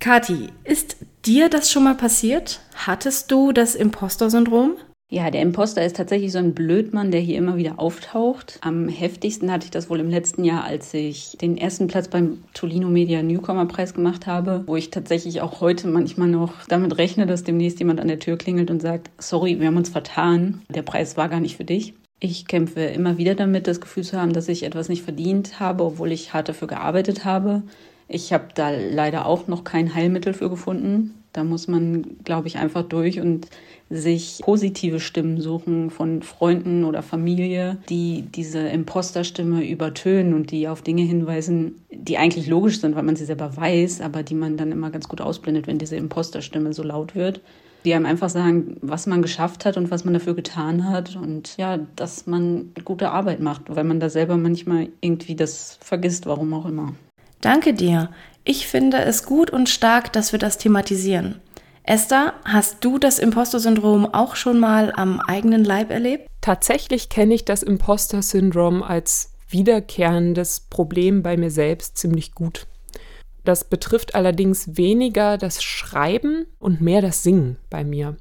Kati, 0.00 0.48
ist 0.64 0.96
dir 1.26 1.50
das 1.50 1.70
schon 1.70 1.84
mal 1.84 1.94
passiert? 1.94 2.60
Hattest 2.74 3.30
du 3.30 3.52
das 3.52 3.74
Imposter-Syndrom? 3.74 4.76
Ja, 5.12 5.28
der 5.32 5.42
Imposter 5.42 5.84
ist 5.84 5.96
tatsächlich 5.96 6.30
so 6.30 6.38
ein 6.38 6.54
Blödmann, 6.54 7.10
der 7.10 7.20
hier 7.20 7.36
immer 7.36 7.56
wieder 7.56 7.80
auftaucht. 7.80 8.58
Am 8.62 8.88
heftigsten 8.88 9.50
hatte 9.50 9.64
ich 9.64 9.72
das 9.72 9.90
wohl 9.90 9.98
im 9.98 10.08
letzten 10.08 10.44
Jahr, 10.44 10.62
als 10.62 10.94
ich 10.94 11.36
den 11.40 11.58
ersten 11.58 11.88
Platz 11.88 12.06
beim 12.06 12.44
Tolino 12.54 12.88
Media 12.88 13.20
Newcomer 13.20 13.66
Preis 13.66 13.92
gemacht 13.92 14.28
habe, 14.28 14.62
wo 14.66 14.76
ich 14.76 14.90
tatsächlich 14.90 15.40
auch 15.40 15.60
heute 15.60 15.88
manchmal 15.88 16.28
noch 16.28 16.52
damit 16.68 16.96
rechne, 16.96 17.26
dass 17.26 17.42
demnächst 17.42 17.80
jemand 17.80 17.98
an 17.98 18.06
der 18.06 18.20
Tür 18.20 18.38
klingelt 18.38 18.70
und 18.70 18.80
sagt, 18.80 19.10
sorry, 19.18 19.58
wir 19.58 19.66
haben 19.66 19.76
uns 19.76 19.88
vertan, 19.88 20.62
der 20.68 20.82
Preis 20.82 21.16
war 21.16 21.28
gar 21.28 21.40
nicht 21.40 21.56
für 21.56 21.64
dich. 21.64 21.94
Ich 22.22 22.46
kämpfe 22.46 22.80
immer 22.82 23.16
wieder 23.16 23.34
damit, 23.34 23.66
das 23.66 23.80
Gefühl 23.80 24.04
zu 24.04 24.20
haben, 24.20 24.34
dass 24.34 24.48
ich 24.48 24.62
etwas 24.62 24.90
nicht 24.90 25.02
verdient 25.02 25.58
habe, 25.58 25.84
obwohl 25.84 26.12
ich 26.12 26.34
hart 26.34 26.50
dafür 26.50 26.68
gearbeitet 26.68 27.24
habe. 27.24 27.62
Ich 28.08 28.34
habe 28.34 28.48
da 28.54 28.70
leider 28.70 29.24
auch 29.24 29.46
noch 29.46 29.64
kein 29.64 29.94
Heilmittel 29.94 30.34
für 30.34 30.50
gefunden. 30.50 31.14
Da 31.32 31.44
muss 31.44 31.66
man, 31.66 32.18
glaube 32.24 32.48
ich, 32.48 32.58
einfach 32.58 32.82
durch 32.82 33.20
und 33.20 33.48
sich 33.88 34.40
positive 34.42 35.00
Stimmen 35.00 35.40
suchen 35.40 35.90
von 35.90 36.22
Freunden 36.22 36.84
oder 36.84 37.02
Familie, 37.02 37.78
die 37.88 38.24
diese 38.34 38.58
Imposterstimme 38.58 39.66
übertönen 39.66 40.34
und 40.34 40.50
die 40.50 40.68
auf 40.68 40.82
Dinge 40.82 41.02
hinweisen, 41.02 41.76
die 41.90 42.18
eigentlich 42.18 42.48
logisch 42.48 42.80
sind, 42.80 42.96
weil 42.96 43.04
man 43.04 43.16
sie 43.16 43.24
selber 43.24 43.56
weiß, 43.56 44.00
aber 44.00 44.22
die 44.24 44.34
man 44.34 44.56
dann 44.56 44.72
immer 44.72 44.90
ganz 44.90 45.08
gut 45.08 45.20
ausblendet, 45.20 45.66
wenn 45.66 45.78
diese 45.78 45.96
Imposterstimme 45.96 46.72
so 46.72 46.82
laut 46.82 47.14
wird. 47.14 47.40
Die 47.84 47.94
einem 47.94 48.06
einfach 48.06 48.28
sagen, 48.28 48.76
was 48.82 49.06
man 49.06 49.22
geschafft 49.22 49.64
hat 49.64 49.76
und 49.76 49.90
was 49.90 50.04
man 50.04 50.14
dafür 50.14 50.34
getan 50.34 50.88
hat 50.88 51.16
und 51.16 51.56
ja, 51.56 51.78
dass 51.96 52.26
man 52.26 52.72
gute 52.84 53.10
Arbeit 53.10 53.40
macht, 53.40 53.62
weil 53.68 53.84
man 53.84 54.00
da 54.00 54.10
selber 54.10 54.36
manchmal 54.36 54.88
irgendwie 55.00 55.34
das 55.34 55.78
vergisst, 55.80 56.26
warum 56.26 56.52
auch 56.52 56.66
immer. 56.66 56.94
Danke 57.40 57.72
dir. 57.72 58.10
Ich 58.44 58.66
finde 58.66 58.98
es 58.98 59.24
gut 59.24 59.50
und 59.50 59.68
stark, 59.68 60.12
dass 60.12 60.32
wir 60.32 60.38
das 60.38 60.58
thematisieren. 60.58 61.40
Esther, 61.82 62.34
hast 62.44 62.84
du 62.84 62.98
das 62.98 63.18
Imposter-Syndrom 63.18 64.06
auch 64.06 64.36
schon 64.36 64.60
mal 64.60 64.92
am 64.94 65.20
eigenen 65.20 65.64
Leib 65.64 65.90
erlebt? 65.90 66.28
Tatsächlich 66.40 67.08
kenne 67.08 67.34
ich 67.34 67.44
das 67.44 67.62
Imposter-Syndrom 67.62 68.82
als 68.82 69.32
wiederkehrendes 69.48 70.60
Problem 70.70 71.22
bei 71.22 71.36
mir 71.36 71.50
selbst 71.50 71.96
ziemlich 71.96 72.34
gut. 72.34 72.66
Das 73.44 73.64
betrifft 73.64 74.14
allerdings 74.14 74.76
weniger 74.76 75.38
das 75.38 75.62
Schreiben 75.62 76.46
und 76.58 76.80
mehr 76.80 77.02
das 77.02 77.22
Singen 77.22 77.56
bei 77.70 77.84
mir. 77.84 78.16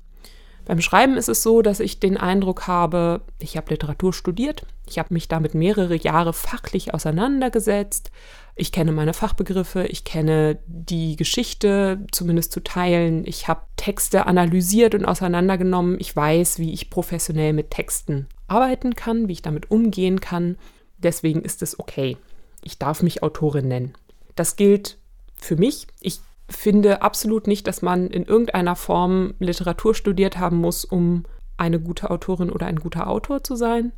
Beim 0.69 0.81
Schreiben 0.81 1.17
ist 1.17 1.29
es 1.29 1.41
so, 1.41 1.63
dass 1.63 1.79
ich 1.79 1.99
den 1.99 2.15
Eindruck 2.15 2.67
habe, 2.67 3.21
ich 3.39 3.57
habe 3.57 3.71
Literatur 3.71 4.13
studiert, 4.13 4.67
ich 4.85 4.99
habe 4.99 5.15
mich 5.15 5.27
damit 5.27 5.55
mehrere 5.55 5.95
Jahre 5.95 6.31
fachlich 6.31 6.93
auseinandergesetzt, 6.93 8.11
ich 8.55 8.71
kenne 8.71 8.91
meine 8.91 9.15
Fachbegriffe, 9.15 9.87
ich 9.87 10.03
kenne 10.03 10.59
die 10.67 11.15
Geschichte 11.15 12.05
zumindest 12.11 12.51
zu 12.51 12.59
teilen, 12.59 13.25
ich 13.25 13.47
habe 13.47 13.61
Texte 13.77 14.27
analysiert 14.27 14.93
und 14.93 15.05
auseinandergenommen, 15.05 15.97
ich 15.99 16.15
weiß, 16.15 16.59
wie 16.59 16.71
ich 16.71 16.91
professionell 16.91 17.53
mit 17.53 17.71
Texten 17.71 18.27
arbeiten 18.47 18.93
kann, 18.93 19.27
wie 19.27 19.33
ich 19.33 19.41
damit 19.41 19.71
umgehen 19.71 20.21
kann. 20.21 20.55
Deswegen 20.99 21.41
ist 21.41 21.63
es 21.63 21.79
okay. 21.79 22.15
Ich 22.63 22.77
darf 22.77 23.01
mich 23.01 23.23
Autorin 23.23 23.69
nennen. 23.69 23.93
Das 24.35 24.55
gilt 24.55 24.98
für 25.39 25.55
mich. 25.55 25.87
Ich 25.99 26.19
finde 26.49 27.01
absolut 27.01 27.47
nicht, 27.47 27.67
dass 27.67 27.81
man 27.81 28.07
in 28.07 28.25
irgendeiner 28.25 28.75
Form 28.75 29.33
Literatur 29.39 29.93
studiert 29.93 30.37
haben 30.37 30.57
muss, 30.57 30.85
um 30.85 31.23
eine 31.57 31.79
gute 31.79 32.09
Autorin 32.09 32.49
oder 32.49 32.65
ein 32.65 32.79
guter 32.79 33.07
Autor 33.07 33.43
zu 33.43 33.55
sein. 33.55 33.91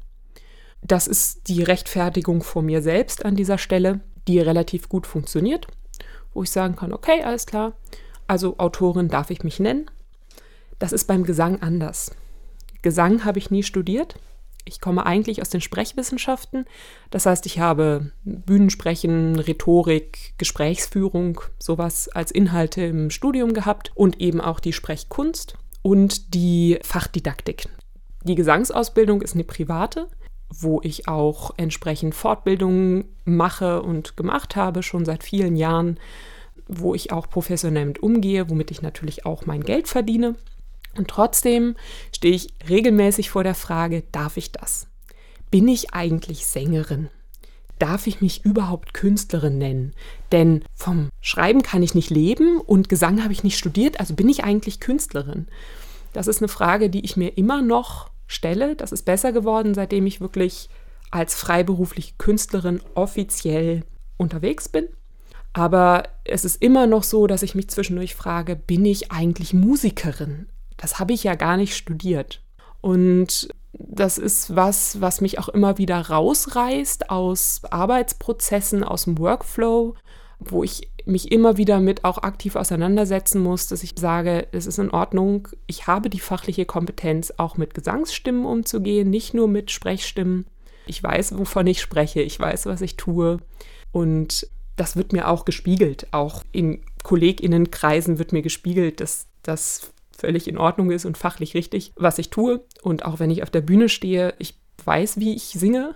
Das 0.81 1.07
ist 1.07 1.48
die 1.48 1.63
Rechtfertigung 1.63 2.43
vor 2.43 2.63
mir 2.63 2.81
selbst 2.81 3.24
an 3.24 3.36
dieser 3.36 3.57
Stelle, 3.57 4.01
die 4.27 4.39
relativ 4.39 4.89
gut 4.89 5.05
funktioniert, 5.05 5.67
wo 6.33 6.43
ich 6.43 6.51
sagen 6.51 6.75
kann, 6.75 6.91
okay, 6.91 7.24
alles 7.24 7.45
klar, 7.45 7.74
also 8.27 8.57
Autorin 8.57 9.07
darf 9.07 9.29
ich 9.29 9.43
mich 9.43 9.60
nennen. 9.60 9.89
Das 10.79 10.91
ist 10.91 11.05
beim 11.05 11.24
Gesang 11.24 11.62
anders. 11.62 12.12
Gesang 12.81 13.25
habe 13.25 13.38
ich 13.38 13.51
nie 13.51 13.62
studiert. 13.62 14.15
Ich 14.65 14.80
komme 14.80 15.06
eigentlich 15.06 15.41
aus 15.41 15.50
den 15.50 15.62
Sprechwissenschaften. 15.62 16.65
Das 17.10 17.25
heißt, 17.25 17.46
ich 17.46 17.60
habe 17.60 18.12
Bühnensprechen, 18.24 19.39
Rhetorik, 19.39 20.34
Gesprächsführung, 20.38 21.41
sowas 21.60 22.10
als 22.10 22.32
Inhalte 22.32 22.84
im 22.84 23.10
Studium 23.10 23.53
gehabt 23.53 23.91
und 23.96 24.22
eben 24.22 24.41
auch 24.41 24.60
die 24.60 24.74
Sprechkunst 24.74 25.58
und 25.82 26.34
die 26.34 26.80
Fachdidaktik. 26.84 27.68
Die 28.24 28.36
Gesangsausbildung 28.36 29.22
ist 29.22 29.34
eine 29.34 29.44
private, 29.44 30.08
wo 30.50 30.82
ich 30.84 31.08
auch 31.08 31.51
entsprechend 31.58 32.13
Fortbildungen 32.13 33.06
mache 33.25 33.82
und 33.82 34.18
gemacht 34.18 34.56
habe, 34.56 34.84
schon 34.84 35.06
seit 35.06 35.24
vielen 35.24 35.56
Jahren, 35.56 36.00
wo 36.68 36.94
ich 36.94 37.12
auch 37.12 37.30
professionell 37.30 37.86
mit 37.86 38.00
umgehe, 38.03 38.50
womit 38.50 38.72
ich 38.72 38.82
natürlich 38.82 39.25
auch 39.25 39.46
mein 39.46 39.63
Geld 39.63 39.88
verdiene. 39.88 40.36
Und 40.98 41.07
trotzdem 41.07 41.75
stehe 42.15 42.36
ich 42.36 42.50
regelmäßig 42.67 43.29
vor 43.29 43.43
der 43.43 43.55
Frage, 43.55 44.03
darf 44.12 44.38
ich 44.38 44.51
das? 44.51 44.88
Bin 45.50 45.67
ich 45.67 45.93
eigentlich 45.93 46.45
Sängerin? 46.45 47.10
Darf 47.79 48.07
ich 48.07 48.21
mich 48.21 48.45
überhaupt 48.45 48.93
Künstlerin 48.93 49.57
nennen? 49.57 49.93
Denn 50.31 50.63
vom 50.75 51.10
Schreiben 51.19 51.63
kann 51.63 51.81
ich 51.81 51.95
nicht 51.95 52.10
leben 52.10 52.60
und 52.60 52.89
Gesang 52.89 53.24
habe 53.24 53.33
ich 53.33 53.43
nicht 53.43 53.57
studiert, 53.57 54.00
also 54.00 54.13
bin 54.13 54.29
ich 54.29 54.43
eigentlich 54.43 54.79
Künstlerin? 54.79 55.48
Das 56.13 56.27
ist 56.27 56.41
eine 56.41 56.48
Frage, 56.48 56.89
die 56.89 57.03
ich 57.03 57.17
mir 57.17 57.38
immer 57.38 57.62
noch 57.62 58.12
stelle. 58.27 58.75
Das 58.75 58.91
ist 58.91 59.03
besser 59.03 59.31
geworden, 59.31 59.74
seitdem 59.74 60.05
ich 60.05 60.21
wirklich 60.21 60.69
als 61.10 61.36
freiberufliche 61.36 62.13
Künstlerin 62.17 62.81
offiziell 62.95 63.83
unterwegs 64.17 64.69
bin. 64.69 64.88
Aber 65.53 66.03
es 66.24 66.45
ist 66.45 66.62
immer 66.62 66.88
noch 66.88 67.03
so, 67.03 67.27
dass 67.27 67.43
ich 67.43 67.55
mich 67.55 67.69
zwischendurch 67.69 68.15
frage, 68.15 68.55
bin 68.55 68.86
ich 68.86 69.12
eigentlich 69.12 69.53
Musikerin? 69.53 70.48
Das 70.81 71.00
habe 71.00 71.13
ich 71.13 71.23
ja 71.23 71.35
gar 71.35 71.57
nicht 71.57 71.75
studiert. 71.75 72.41
Und 72.81 73.50
das 73.73 74.17
ist 74.17 74.55
was, 74.55 75.00
was 75.00 75.21
mich 75.21 75.39
auch 75.39 75.47
immer 75.50 75.77
wieder 75.77 76.00
rausreißt 76.09 77.09
aus 77.09 77.61
Arbeitsprozessen, 77.69 78.83
aus 78.83 79.05
dem 79.05 79.17
Workflow, 79.17 79.95
wo 80.39 80.63
ich 80.63 80.89
mich 81.05 81.31
immer 81.31 81.57
wieder 81.57 81.79
mit 81.79 82.03
auch 82.03 82.17
aktiv 82.19 82.55
auseinandersetzen 82.55 83.41
muss, 83.41 83.67
dass 83.67 83.83
ich 83.83 83.93
sage, 83.95 84.47
es 84.51 84.65
ist 84.65 84.79
in 84.79 84.91
Ordnung, 84.91 85.47
ich 85.67 85.88
habe 85.88 86.09
die 86.09 86.19
fachliche 86.19 86.65
Kompetenz, 86.65 87.33
auch 87.38 87.57
mit 87.57 87.73
Gesangsstimmen 87.73 88.45
umzugehen, 88.45 89.09
nicht 89.09 89.33
nur 89.33 89.47
mit 89.47 89.71
Sprechstimmen. 89.71 90.45
Ich 90.88 91.01
weiß, 91.01 91.38
wovon 91.38 91.67
ich 91.67 91.79
spreche, 91.79 92.21
ich 92.21 92.39
weiß, 92.39 92.65
was 92.65 92.81
ich 92.81 92.97
tue. 92.97 93.38
Und 93.91 94.47
das 94.75 94.95
wird 94.95 95.13
mir 95.13 95.27
auch 95.27 95.45
gespiegelt. 95.45 96.07
Auch 96.11 96.43
in 96.51 96.81
KollegInnenkreisen 97.03 98.17
wird 98.17 98.33
mir 98.33 98.41
gespiegelt, 98.41 99.00
dass 99.00 99.27
das 99.43 99.90
völlig 100.21 100.47
in 100.47 100.57
Ordnung 100.57 100.91
ist 100.91 101.05
und 101.05 101.17
fachlich 101.17 101.53
richtig, 101.53 101.93
was 101.95 102.17
ich 102.19 102.29
tue. 102.29 102.63
Und 102.81 103.05
auch 103.05 103.19
wenn 103.19 103.31
ich 103.31 103.43
auf 103.43 103.49
der 103.49 103.61
Bühne 103.61 103.89
stehe, 103.89 104.33
ich 104.39 104.57
weiß, 104.85 105.19
wie 105.19 105.35
ich 105.35 105.43
singe. 105.43 105.93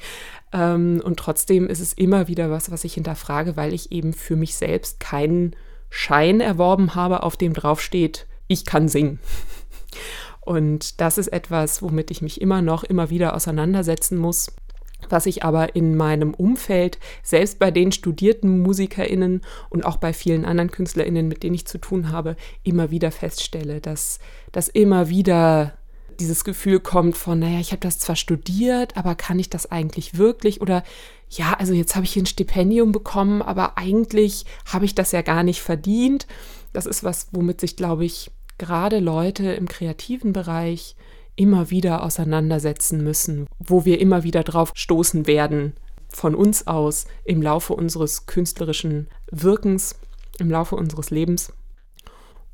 ähm, 0.52 1.02
und 1.04 1.18
trotzdem 1.18 1.66
ist 1.66 1.80
es 1.80 1.92
immer 1.92 2.28
wieder 2.28 2.50
was, 2.50 2.70
was 2.70 2.84
ich 2.84 2.94
hinterfrage, 2.94 3.56
weil 3.56 3.74
ich 3.74 3.90
eben 3.90 4.12
für 4.12 4.36
mich 4.36 4.54
selbst 4.54 5.00
keinen 5.00 5.56
Schein 5.90 6.40
erworben 6.40 6.94
habe, 6.94 7.22
auf 7.22 7.36
dem 7.36 7.52
draufsteht, 7.52 8.26
ich 8.46 8.64
kann 8.64 8.88
singen. 8.88 9.18
Und 10.44 11.00
das 11.00 11.18
ist 11.18 11.28
etwas, 11.28 11.82
womit 11.82 12.10
ich 12.10 12.20
mich 12.20 12.40
immer 12.40 12.62
noch, 12.62 12.82
immer 12.82 13.10
wieder 13.10 13.36
auseinandersetzen 13.36 14.18
muss 14.18 14.50
was 15.08 15.26
ich 15.26 15.44
aber 15.44 15.74
in 15.76 15.96
meinem 15.96 16.34
Umfeld, 16.34 16.98
selbst 17.22 17.58
bei 17.58 17.70
den 17.70 17.92
studierten 17.92 18.62
Musikerinnen 18.62 19.42
und 19.70 19.84
auch 19.84 19.96
bei 19.96 20.12
vielen 20.12 20.44
anderen 20.44 20.70
Künstlerinnen, 20.70 21.28
mit 21.28 21.42
denen 21.42 21.54
ich 21.54 21.66
zu 21.66 21.78
tun 21.78 22.10
habe, 22.10 22.36
immer 22.62 22.90
wieder 22.90 23.10
feststelle, 23.10 23.80
dass, 23.80 24.18
dass 24.52 24.68
immer 24.68 25.08
wieder 25.08 25.74
dieses 26.20 26.44
Gefühl 26.44 26.80
kommt 26.80 27.16
von, 27.16 27.38
naja, 27.38 27.60
ich 27.60 27.72
habe 27.72 27.80
das 27.80 27.98
zwar 27.98 28.16
studiert, 28.16 28.96
aber 28.96 29.14
kann 29.14 29.38
ich 29.38 29.50
das 29.50 29.70
eigentlich 29.70 30.18
wirklich? 30.18 30.60
Oder 30.60 30.82
ja, 31.28 31.54
also 31.58 31.72
jetzt 31.72 31.96
habe 31.96 32.04
ich 32.04 32.12
hier 32.12 32.22
ein 32.22 32.26
Stipendium 32.26 32.92
bekommen, 32.92 33.42
aber 33.42 33.78
eigentlich 33.78 34.44
habe 34.70 34.84
ich 34.84 34.94
das 34.94 35.12
ja 35.12 35.22
gar 35.22 35.42
nicht 35.42 35.62
verdient. 35.62 36.26
Das 36.72 36.86
ist 36.86 37.04
was, 37.04 37.28
womit 37.32 37.60
sich, 37.60 37.76
glaube 37.76 38.04
ich, 38.04 38.30
gerade 38.58 38.98
Leute 38.98 39.52
im 39.52 39.66
kreativen 39.66 40.32
Bereich 40.32 40.94
immer 41.36 41.70
wieder 41.70 42.02
auseinandersetzen 42.02 43.02
müssen, 43.02 43.46
wo 43.58 43.84
wir 43.84 44.00
immer 44.00 44.22
wieder 44.22 44.42
drauf 44.42 44.72
stoßen 44.74 45.26
werden, 45.26 45.74
von 46.08 46.34
uns 46.34 46.66
aus 46.66 47.06
im 47.24 47.40
Laufe 47.40 47.74
unseres 47.74 48.26
künstlerischen 48.26 49.08
Wirkens, 49.30 49.96
im 50.38 50.50
Laufe 50.50 50.76
unseres 50.76 51.10
Lebens. 51.10 51.52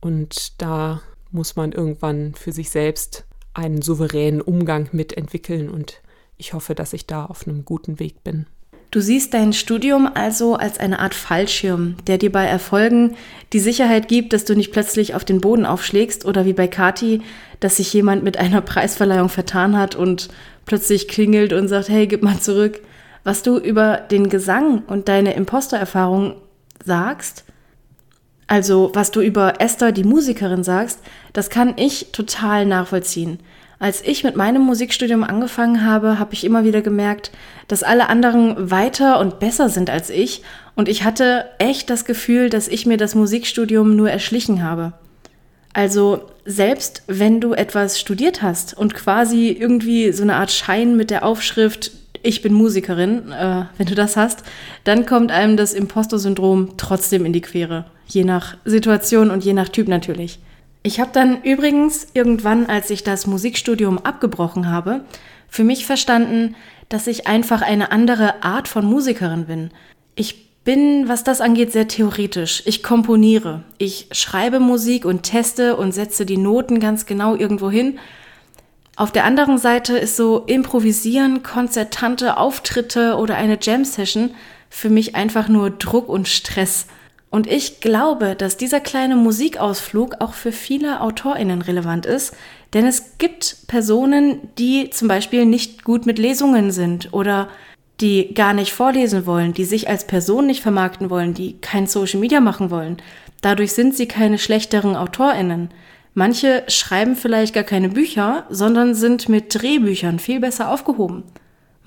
Und 0.01 0.61
da 0.63 1.03
muss 1.31 1.57
man 1.57 1.73
irgendwann 1.73 2.35
für 2.35 2.53
sich 2.53 2.71
selbst 2.71 3.27
einen 3.55 3.83
souveränen 3.83 4.41
Umgang 4.41 4.89
mit 4.93 5.17
entwickeln 5.17 5.69
und 5.69 6.01
ich 6.37 6.53
hoffe, 6.53 6.77
dass 6.77 6.93
ich 6.93 7.07
da 7.07 7.25
auf 7.25 7.47
einem 7.47 7.65
guten 7.65 7.99
Weg 7.99 8.23
bin. 8.23 8.47
Du 8.91 9.01
siehst 9.01 9.35
dein 9.35 9.53
Studium 9.53 10.09
also 10.13 10.55
als 10.55 10.79
eine 10.79 10.99
Art 11.01 11.15
Fallschirm, 11.15 11.97
der 12.07 12.17
dir 12.17 12.33
bei 12.33 12.47
Erfolgen 12.47 13.17
die 13.53 13.61
Sicherheit 13.61 14.09
gibt, 14.09 14.33
dass 14.33 14.47
du 14.47 14.55
nicht 14.55 14.73
plötzlich 14.73 15.15
auf 15.15 15.27
den 15.27 15.43
Boden 15.43 15.67
aufschlägst 15.67 16.25
oder 16.25 16.47
wie 16.47 16.55
bei 16.55 16.69
Kati, 16.69 17.21
dass 17.61 17.77
sich 17.77 17.93
jemand 17.93 18.25
mit 18.25 18.39
einer 18.39 18.63
Preisverleihung 18.63 19.29
vertan 19.29 19.77
hat 19.77 19.95
und 19.95 20.31
plötzlich 20.65 21.07
klingelt 21.07 21.53
und 21.53 21.69
sagt, 21.69 21.91
hey, 21.91 22.07
gib 22.07 22.23
mal 22.23 22.39
zurück. 22.39 22.81
Was 23.25 23.43
du 23.43 23.59
über 23.59 23.99
den 24.11 24.31
Gesang 24.31 24.85
und 24.87 25.09
deine 25.09 25.35
Impostererfahrung 25.35 26.37
sagst, 26.83 27.45
also 28.47 28.91
was 28.95 29.11
du 29.11 29.21
über 29.21 29.61
Esther, 29.61 29.93
die 29.93 30.05
Musikerin, 30.05 30.65
sagst, 30.65 31.01
das 31.35 31.51
kann 31.51 31.75
ich 31.77 32.13
total 32.13 32.65
nachvollziehen. 32.65 33.39
Als 33.81 34.03
ich 34.03 34.25
mit 34.25 34.35
meinem 34.35 34.63
Musikstudium 34.63 35.23
angefangen 35.23 35.85
habe, 35.85 36.19
habe 36.19 36.35
ich 36.35 36.45
immer 36.45 36.65
wieder 36.65 36.83
gemerkt, 36.83 37.31
dass 37.69 37.85
alle 37.85 38.09
anderen 38.09 38.71
weiter 38.71 39.21
und 39.21 39.39
besser 39.39 39.69
sind 39.69 39.89
als 39.89 40.11
ich 40.11 40.43
und 40.75 40.89
ich 40.89 41.05
hatte 41.05 41.45
echt 41.59 41.89
das 41.89 42.05
Gefühl, 42.05 42.51
dass 42.51 42.67
ich 42.67 42.87
mir 42.87 42.97
das 42.97 43.15
Musikstudium 43.15 43.95
nur 43.95 44.11
erschlichen 44.11 44.65
habe. 44.65 44.95
Also 45.73 46.23
selbst 46.45 47.03
wenn 47.07 47.41
du 47.41 47.53
etwas 47.53 48.01
studiert 48.01 48.43
hast 48.43 48.77
und 48.77 48.95
quasi 48.95 49.51
irgendwie 49.51 50.13
so 50.13 50.25
eine 50.25 50.37
Art 50.37 50.51
Schein 50.51 50.97
mit 50.97 51.11
der 51.11 51.25
Aufschrift 51.25 51.93
ich 52.23 52.43
bin 52.43 52.53
Musikerin, 52.53 53.31
äh, 53.31 53.65
wenn 53.77 53.87
du 53.87 53.95
das 53.95 54.17
hast, 54.17 54.43
dann 54.85 55.07
kommt 55.07 55.31
einem 55.31 55.57
das 55.57 55.73
Imposter-Syndrom 55.73 56.75
trotzdem 56.77 57.25
in 57.25 57.33
die 57.33 57.41
Quere. 57.41 57.85
Je 58.07 58.25
nach 58.25 58.57
Situation 58.65 59.31
und 59.31 59.45
je 59.45 59.53
nach 59.53 59.69
Typ 59.69 59.89
natürlich. 59.89 60.41
Ich 60.89 61.01
habe 61.01 61.11
dann 61.13 61.43
übrigens 61.43 62.07
irgendwann, 62.15 62.65
als 62.65 62.89
ich 62.89 63.05
das 63.05 63.27
Musikstudium 63.27 63.99
abgebrochen 63.99 64.71
habe, 64.71 65.05
für 65.47 65.63
mich 65.63 65.85
verstanden, 65.85 66.57
dass 66.89 67.07
ich 67.07 67.27
einfach 67.27 67.61
eine 67.61 67.93
andere 67.93 68.43
Art 68.43 68.69
von 68.69 68.87
Musikerin 68.87 69.45
bin. 69.45 69.71
Ich 70.15 70.65
bin, 70.65 71.07
was 71.07 71.25
das 71.25 71.43
angeht, 71.43 71.73
sehr 71.73 71.89
theoretisch. 71.89 72.63
Ich 72.65 72.83
komponiere. 72.83 73.65
Ich 73.77 74.09
schreibe 74.13 74.61
Musik 74.61 75.05
und 75.05 75.25
teste 75.25 75.77
und 75.77 75.93
setze 75.93 76.25
die 76.25 76.39
Noten 76.39 76.81
ganz 76.81 77.05
genau 77.05 77.37
irgendwo 77.37 77.71
hin. 77.71 77.99
Auf 78.97 79.13
der 79.13 79.25
anderen 79.25 79.59
Seite 79.59 79.99
ist 79.99 80.17
so 80.17 80.39
Improvisieren, 80.47 81.43
konzertante 81.43 82.39
Auftritte 82.39 83.17
oder 83.17 83.35
eine 83.35 83.59
Jam-Session 83.61 84.31
für 84.71 84.89
mich 84.89 85.15
einfach 85.15 85.49
nur 85.49 85.69
Druck 85.69 86.09
und 86.09 86.29
Stress. 86.29 86.87
Und 87.31 87.47
ich 87.47 87.81
glaube, 87.81 88.35
dass 88.37 88.57
dieser 88.57 88.81
kleine 88.81 89.15
Musikausflug 89.15 90.21
auch 90.21 90.33
für 90.33 90.53
viele 90.53 91.01
AutorInnen 91.01 91.61
relevant 91.61 92.07
ist, 92.07 92.35
denn 92.73 92.87
es 92.87 93.19
gibt 93.19 93.67
Personen, 93.67 94.49
die 94.59 94.91
zum 94.91 95.09
Beispiel 95.09 95.45
nicht 95.45 95.85
gut 95.85 96.07
mit 96.07 96.19
Lesungen 96.19 96.71
sind 96.71 97.13
oder 97.13 97.49
die 98.01 98.33
gar 98.33 98.55
nicht 98.55 98.73
vorlesen 98.73 99.27
wollen, 99.27 99.53
die 99.53 99.65
sich 99.65 99.89
als 99.89 100.07
Person 100.07 100.47
nicht 100.47 100.63
vermarkten 100.63 101.11
wollen, 101.11 101.35
die 101.35 101.59
kein 101.61 101.87
Social 101.87 102.21
Media 102.21 102.41
machen 102.41 102.71
wollen. 102.71 102.99
Dadurch 103.41 103.73
sind 103.73 103.95
sie 103.95 104.07
keine 104.07 104.39
schlechteren 104.39 104.97
AutorInnen. 104.97 105.71
Manche 106.15 106.65
schreiben 106.69 107.17
vielleicht 107.17 107.55
gar 107.55 107.65
keine 107.65 107.89
Bücher, 107.89 108.47
sondern 108.51 108.95
sind 108.95 109.29
mit 109.29 109.55
Drehbüchern 109.55 110.19
viel 110.19 110.41
besser 110.41 110.71
aufgehoben. 110.71 111.25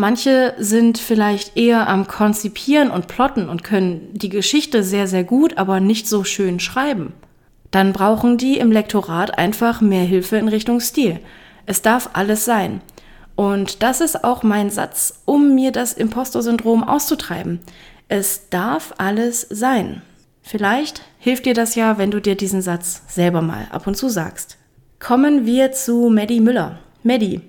Manche 0.01 0.55
sind 0.57 0.97
vielleicht 0.97 1.55
eher 1.55 1.87
am 1.87 2.07
Konzipieren 2.07 2.89
und 2.89 3.05
Plotten 3.05 3.47
und 3.47 3.63
können 3.63 4.09
die 4.13 4.29
Geschichte 4.29 4.81
sehr, 4.81 5.05
sehr 5.05 5.23
gut, 5.23 5.59
aber 5.59 5.79
nicht 5.79 6.07
so 6.07 6.23
schön 6.23 6.59
schreiben. 6.59 7.13
Dann 7.69 7.93
brauchen 7.93 8.39
die 8.39 8.57
im 8.57 8.71
Lektorat 8.71 9.37
einfach 9.37 9.79
mehr 9.79 10.03
Hilfe 10.03 10.37
in 10.37 10.47
Richtung 10.47 10.79
Stil. 10.79 11.19
Es 11.67 11.83
darf 11.83 12.09
alles 12.13 12.45
sein. 12.45 12.81
Und 13.35 13.83
das 13.83 14.01
ist 14.01 14.23
auch 14.23 14.41
mein 14.41 14.71
Satz, 14.71 15.21
um 15.25 15.53
mir 15.53 15.71
das 15.71 15.93
Impostor-Syndrom 15.93 16.83
auszutreiben. 16.83 17.59
Es 18.07 18.49
darf 18.49 18.95
alles 18.97 19.45
sein. 19.51 20.01
Vielleicht 20.41 21.03
hilft 21.19 21.45
dir 21.45 21.53
das 21.53 21.75
ja, 21.75 21.99
wenn 21.99 22.09
du 22.09 22.19
dir 22.19 22.33
diesen 22.33 22.63
Satz 22.63 23.03
selber 23.07 23.43
mal 23.43 23.67
ab 23.69 23.85
und 23.85 23.93
zu 23.93 24.09
sagst. 24.09 24.57
Kommen 24.97 25.45
wir 25.45 25.73
zu 25.73 26.09
Maddie 26.09 26.41
Müller. 26.41 26.79
Maddie, 27.03 27.41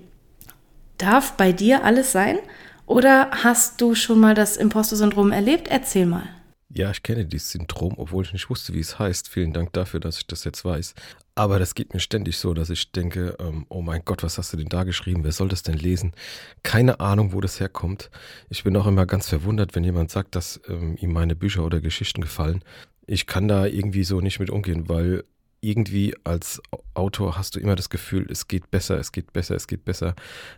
Darf 0.97 1.33
bei 1.33 1.51
dir 1.51 1.83
alles 1.83 2.11
sein? 2.11 2.37
Oder 2.85 3.31
hast 3.31 3.81
du 3.81 3.95
schon 3.95 4.19
mal 4.19 4.35
das 4.35 4.57
Imposter-Syndrom 4.57 5.31
erlebt? 5.31 5.67
Erzähl 5.69 6.05
mal. 6.05 6.27
Ja, 6.75 6.89
ich 6.89 7.03
kenne 7.03 7.25
dieses 7.25 7.51
Syndrom, 7.51 7.93
obwohl 7.97 8.25
ich 8.25 8.33
nicht 8.33 8.49
wusste, 8.49 8.73
wie 8.73 8.79
es 8.79 8.97
heißt. 8.97 9.29
Vielen 9.29 9.53
Dank 9.53 9.73
dafür, 9.73 9.99
dass 9.99 10.17
ich 10.17 10.27
das 10.27 10.43
jetzt 10.43 10.65
weiß. 10.65 10.95
Aber 11.35 11.59
das 11.59 11.75
geht 11.75 11.93
mir 11.93 11.99
ständig 11.99 12.37
so, 12.37 12.53
dass 12.53 12.69
ich 12.69 12.91
denke, 12.91 13.37
ähm, 13.39 13.65
oh 13.69 13.81
mein 13.81 14.01
Gott, 14.05 14.23
was 14.23 14.37
hast 14.37 14.53
du 14.53 14.57
denn 14.57 14.69
da 14.69 14.83
geschrieben? 14.83 15.23
Wer 15.23 15.31
soll 15.31 15.49
das 15.49 15.63
denn 15.63 15.77
lesen? 15.77 16.13
Keine 16.63 16.99
Ahnung, 16.99 17.31
wo 17.31 17.41
das 17.41 17.59
herkommt. 17.59 18.09
Ich 18.49 18.63
bin 18.63 18.75
auch 18.75 18.87
immer 18.87 19.05
ganz 19.05 19.29
verwundert, 19.29 19.75
wenn 19.75 19.83
jemand 19.83 20.11
sagt, 20.11 20.35
dass 20.35 20.61
ähm, 20.67 20.95
ihm 20.99 21.13
meine 21.13 21.35
Bücher 21.35 21.63
oder 21.63 21.79
Geschichten 21.79 22.21
gefallen. 22.21 22.63
Ich 23.05 23.27
kann 23.27 23.47
da 23.47 23.65
irgendwie 23.65 24.03
so 24.03 24.19
nicht 24.21 24.39
mit 24.39 24.49
umgehen, 24.49 24.89
weil 24.89 25.23
irgendwie 25.63 26.15
als 26.23 26.61
Autor 26.93 27.37
hast 27.37 27.55
du 27.55 27.59
immer 27.59 27.75
das 27.75 27.89
Gefühl, 27.89 28.27
es 28.29 28.47
geht 28.47 28.69
besser, 28.69 28.99
es 28.99 29.11
geht 29.11 29.31
besser, 29.33 29.55
es 29.55 29.67
geht 29.67 29.85
besser. 29.85 30.15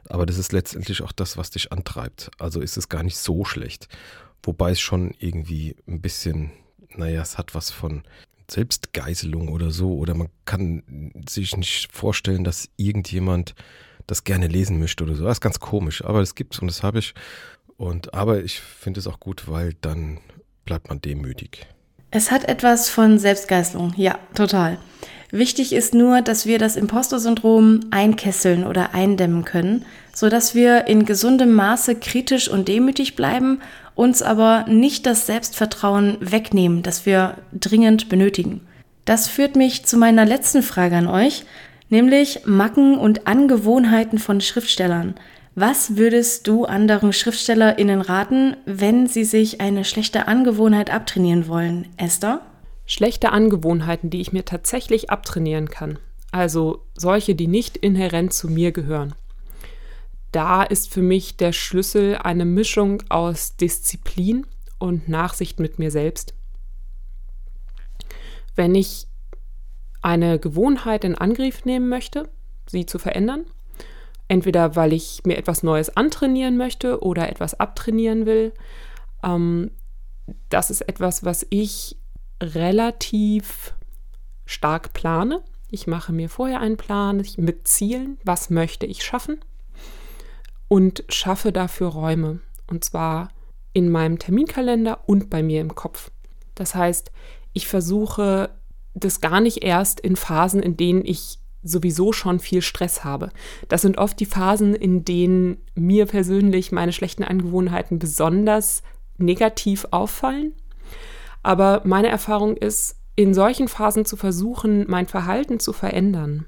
Aber 0.09 0.25
das 0.25 0.37
ist 0.37 0.51
letztendlich 0.51 1.03
auch 1.03 1.11
das, 1.11 1.37
was 1.37 1.51
dich 1.51 1.71
antreibt. 1.71 2.31
Also 2.39 2.59
ist 2.59 2.77
es 2.77 2.89
gar 2.89 3.03
nicht 3.03 3.17
so 3.17 3.45
schlecht. 3.45 3.87
Wobei 4.43 4.71
es 4.71 4.79
schon 4.79 5.13
irgendwie 5.19 5.75
ein 5.87 6.01
bisschen, 6.01 6.51
naja, 6.95 7.21
es 7.21 7.37
hat 7.37 7.53
was 7.53 7.71
von 7.71 8.03
Selbstgeiselung 8.49 9.49
oder 9.49 9.71
so. 9.71 9.95
Oder 9.95 10.15
man 10.15 10.29
kann 10.45 11.13
sich 11.29 11.55
nicht 11.55 11.91
vorstellen, 11.91 12.43
dass 12.43 12.69
irgendjemand 12.77 13.53
das 14.07 14.23
gerne 14.23 14.47
lesen 14.47 14.79
möchte 14.79 15.03
oder 15.03 15.15
so. 15.15 15.23
Das 15.23 15.37
ist 15.37 15.41
ganz 15.41 15.59
komisch, 15.59 16.03
aber 16.03 16.19
das 16.19 16.35
gibt's 16.35 16.59
und 16.59 16.67
das 16.67 16.83
habe 16.83 16.99
ich. 16.99 17.13
Und 17.77 18.13
aber 18.13 18.43
ich 18.43 18.59
finde 18.59 18.99
es 18.99 19.07
auch 19.07 19.19
gut, 19.19 19.47
weil 19.47 19.73
dann 19.81 20.19
bleibt 20.65 20.89
man 20.89 21.01
demütig. 21.01 21.67
Es 22.15 22.31
hat 22.31 22.47
etwas 22.47 22.87
von 22.87 23.19
Selbstgeißelung, 23.19 23.91
ja, 23.97 24.17
total. 24.35 24.77
Wichtig 25.31 25.73
ist 25.73 25.93
nur, 25.93 26.21
dass 26.21 26.45
wir 26.45 26.59
das 26.59 26.77
Imposter-Syndrom 26.77 27.81
einkesseln 27.91 28.65
oder 28.65 28.93
eindämmen 28.93 29.43
können, 29.43 29.83
sodass 30.13 30.55
wir 30.55 30.87
in 30.87 31.03
gesundem 31.03 31.51
Maße 31.51 31.95
kritisch 31.95 32.47
und 32.47 32.69
demütig 32.69 33.17
bleiben, 33.17 33.59
uns 33.95 34.21
aber 34.21 34.63
nicht 34.69 35.05
das 35.05 35.25
Selbstvertrauen 35.25 36.15
wegnehmen, 36.21 36.83
das 36.83 37.05
wir 37.05 37.35
dringend 37.51 38.07
benötigen. 38.07 38.61
Das 39.03 39.27
führt 39.27 39.57
mich 39.57 39.85
zu 39.85 39.97
meiner 39.97 40.23
letzten 40.23 40.63
Frage 40.63 40.95
an 40.95 41.07
euch, 41.07 41.43
nämlich 41.89 42.45
Macken 42.45 42.97
und 42.97 43.27
Angewohnheiten 43.27 44.19
von 44.19 44.39
Schriftstellern. 44.39 45.15
Was 45.57 45.95
würdest 45.95 46.47
du 46.47 46.65
anderen 46.65 47.13
SchriftstellerInnen 47.13 48.01
raten, 48.01 48.57
wenn 48.65 49.07
sie 49.07 49.23
sich 49.23 49.61
eine 49.61 49.85
schlechte 49.85 50.27
Angewohnheit 50.27 50.89
abtrainieren 50.89 51.47
wollen? 51.47 51.87
Esther? 51.95 52.41
Schlechte 52.85 53.31
Angewohnheiten, 53.31 54.09
die 54.09 54.19
ich 54.19 54.33
mir 54.33 54.43
tatsächlich 54.43 55.09
abtrainieren 55.09 55.69
kann. 55.69 55.97
Also 56.29 56.85
solche, 56.93 57.35
die 57.35 57.47
nicht 57.47 57.77
inhärent 57.77 58.33
zu 58.33 58.49
mir 58.49 58.73
gehören. 58.73 59.15
Da 60.33 60.61
ist 60.61 60.93
für 60.93 61.01
mich 61.01 61.37
der 61.37 61.53
Schlüssel 61.53 62.17
eine 62.17 62.43
Mischung 62.43 63.01
aus 63.07 63.55
Disziplin 63.55 64.45
und 64.77 65.07
Nachsicht 65.07 65.61
mit 65.61 65.79
mir 65.79 65.89
selbst. 65.89 66.33
Wenn 68.55 68.75
ich 68.75 69.07
eine 70.01 70.37
Gewohnheit 70.37 71.05
in 71.05 71.15
Angriff 71.15 71.63
nehmen 71.63 71.87
möchte, 71.87 72.27
sie 72.67 72.85
zu 72.85 72.99
verändern, 72.99 73.45
Entweder 74.27 74.75
weil 74.75 74.93
ich 74.93 75.21
mir 75.25 75.37
etwas 75.37 75.63
Neues 75.63 75.95
antrainieren 75.95 76.57
möchte 76.57 77.01
oder 77.01 77.29
etwas 77.29 77.59
abtrainieren 77.59 78.25
will. 78.25 78.53
Ähm, 79.23 79.71
das 80.49 80.69
ist 80.69 80.81
etwas, 80.81 81.23
was 81.23 81.45
ich 81.49 81.97
relativ 82.41 83.73
stark 84.45 84.93
plane. 84.93 85.43
Ich 85.69 85.87
mache 85.87 86.13
mir 86.13 86.29
vorher 86.29 86.59
einen 86.59 86.77
Plan 86.77 87.23
mit 87.37 87.67
Zielen, 87.67 88.17
was 88.23 88.49
möchte 88.49 88.85
ich 88.85 89.03
schaffen 89.03 89.39
und 90.67 91.03
schaffe 91.09 91.51
dafür 91.51 91.89
Räume. 91.89 92.39
Und 92.67 92.83
zwar 92.83 93.29
in 93.73 93.91
meinem 93.91 94.19
Terminkalender 94.19 95.07
und 95.07 95.29
bei 95.29 95.43
mir 95.43 95.61
im 95.61 95.75
Kopf. 95.75 96.11
Das 96.55 96.75
heißt, 96.75 97.11
ich 97.53 97.67
versuche 97.67 98.49
das 98.93 99.21
gar 99.21 99.41
nicht 99.41 99.63
erst 99.63 99.99
in 99.99 100.15
Phasen, 100.15 100.63
in 100.63 100.77
denen 100.77 101.05
ich 101.05 101.39
sowieso 101.65 102.13
schon 102.13 102.39
viel 102.39 102.61
Stress 102.61 103.03
habe. 103.03 103.31
Das 103.67 103.81
sind 103.81 103.97
oft 103.97 104.19
die 104.19 104.25
Phasen, 104.25 104.75
in 104.75 105.03
denen 105.03 105.57
mir 105.73 106.05
persönlich 106.05 106.71
meine 106.71 106.93
schlechten 106.93 107.23
Angewohnheiten 107.23 107.99
besonders 107.99 108.83
negativ 109.17 109.87
auffallen. 109.91 110.53
Aber 111.43 111.81
meine 111.83 112.07
Erfahrung 112.07 112.55
ist, 112.55 112.97
in 113.15 113.33
solchen 113.33 113.67
Phasen 113.67 114.05
zu 114.05 114.15
versuchen, 114.17 114.85
mein 114.87 115.07
Verhalten 115.07 115.59
zu 115.59 115.73
verändern, 115.73 116.45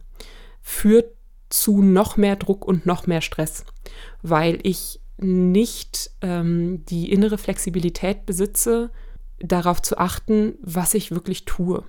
führt 0.62 1.14
zu 1.50 1.82
noch 1.82 2.18
mehr 2.18 2.36
Druck 2.36 2.66
und 2.66 2.86
noch 2.86 3.08
mehr 3.08 3.22
Stress, 3.22 3.64
weil 4.22 4.60
ich 4.64 5.00
nicht 5.18 6.12
ähm, 6.22 6.84
die 6.86 7.12
innere 7.12 7.38
Flexibilität 7.38 8.26
besitze, 8.26 8.92
darauf 9.40 9.82
zu 9.82 9.98
achten, 9.98 10.56
was 10.62 10.94
ich 10.94 11.12
wirklich 11.12 11.46
tue. 11.46 11.84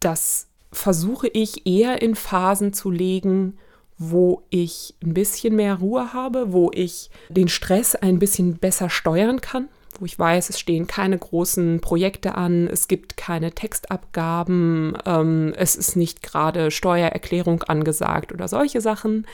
Das 0.00 0.47
versuche 0.72 1.28
ich 1.28 1.66
eher 1.66 2.02
in 2.02 2.14
Phasen 2.14 2.72
zu 2.72 2.90
legen, 2.90 3.58
wo 3.98 4.42
ich 4.50 4.94
ein 5.02 5.12
bisschen 5.12 5.56
mehr 5.56 5.76
Ruhe 5.76 6.12
habe, 6.12 6.52
wo 6.52 6.70
ich 6.72 7.10
den 7.28 7.48
Stress 7.48 7.96
ein 7.96 8.18
bisschen 8.18 8.58
besser 8.58 8.90
steuern 8.90 9.40
kann, 9.40 9.68
wo 9.98 10.04
ich 10.04 10.16
weiß, 10.16 10.50
es 10.50 10.60
stehen 10.60 10.86
keine 10.86 11.18
großen 11.18 11.80
Projekte 11.80 12.36
an, 12.36 12.68
es 12.68 12.86
gibt 12.86 13.16
keine 13.16 13.50
Textabgaben, 13.52 14.96
ähm, 15.04 15.52
es 15.56 15.74
ist 15.74 15.96
nicht 15.96 16.22
gerade 16.22 16.70
Steuererklärung 16.70 17.64
angesagt 17.64 18.32
oder 18.32 18.46
solche 18.46 18.80
Sachen. 18.80 19.26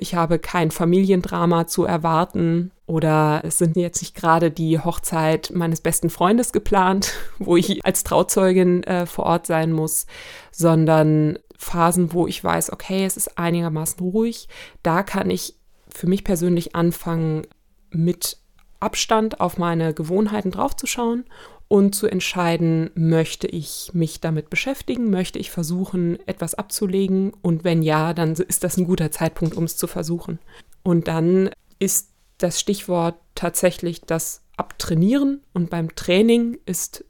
Ich 0.00 0.14
habe 0.14 0.38
kein 0.38 0.70
Familiendrama 0.70 1.66
zu 1.66 1.84
erwarten 1.84 2.70
oder 2.86 3.42
es 3.44 3.58
sind 3.58 3.76
jetzt 3.76 4.00
nicht 4.00 4.14
gerade 4.14 4.50
die 4.50 4.78
Hochzeit 4.78 5.50
meines 5.54 5.80
besten 5.80 6.10
Freundes 6.10 6.52
geplant, 6.52 7.12
wo 7.38 7.56
ich 7.56 7.84
als 7.84 8.04
Trauzeugin 8.04 8.82
äh, 8.84 9.06
vor 9.06 9.26
Ort 9.26 9.46
sein 9.46 9.72
muss, 9.72 10.06
sondern 10.50 11.38
Phasen, 11.58 12.12
wo 12.12 12.26
ich 12.26 12.42
weiß, 12.42 12.72
okay, 12.72 13.04
es 13.04 13.16
ist 13.16 13.38
einigermaßen 13.38 14.00
ruhig. 14.00 14.48
Da 14.82 15.02
kann 15.02 15.28
ich 15.28 15.56
für 15.88 16.06
mich 16.06 16.24
persönlich 16.24 16.74
anfangen, 16.76 17.46
mit 17.90 18.38
Abstand 18.80 19.40
auf 19.40 19.58
meine 19.58 19.94
Gewohnheiten 19.94 20.50
draufzuschauen 20.50 21.24
und 21.68 21.94
zu 21.94 22.06
entscheiden, 22.06 22.90
möchte 22.94 23.46
ich 23.46 23.90
mich 23.92 24.20
damit 24.20 24.48
beschäftigen, 24.50 25.10
möchte 25.10 25.38
ich 25.38 25.50
versuchen, 25.50 26.18
etwas 26.26 26.54
abzulegen 26.54 27.32
und 27.42 27.62
wenn 27.62 27.82
ja, 27.82 28.14
dann 28.14 28.32
ist 28.32 28.64
das 28.64 28.78
ein 28.78 28.86
guter 28.86 29.10
Zeitpunkt, 29.10 29.54
um 29.54 29.64
es 29.64 29.76
zu 29.76 29.86
versuchen. 29.86 30.38
Und 30.82 31.08
dann 31.08 31.50
ist 31.78 32.10
das 32.38 32.58
Stichwort 32.58 33.16
tatsächlich 33.34 34.00
das 34.02 34.42
Abtrainieren 34.56 35.42
und 35.52 35.70
beim 35.70 35.94
Training 35.94 36.58
ist 36.64 37.04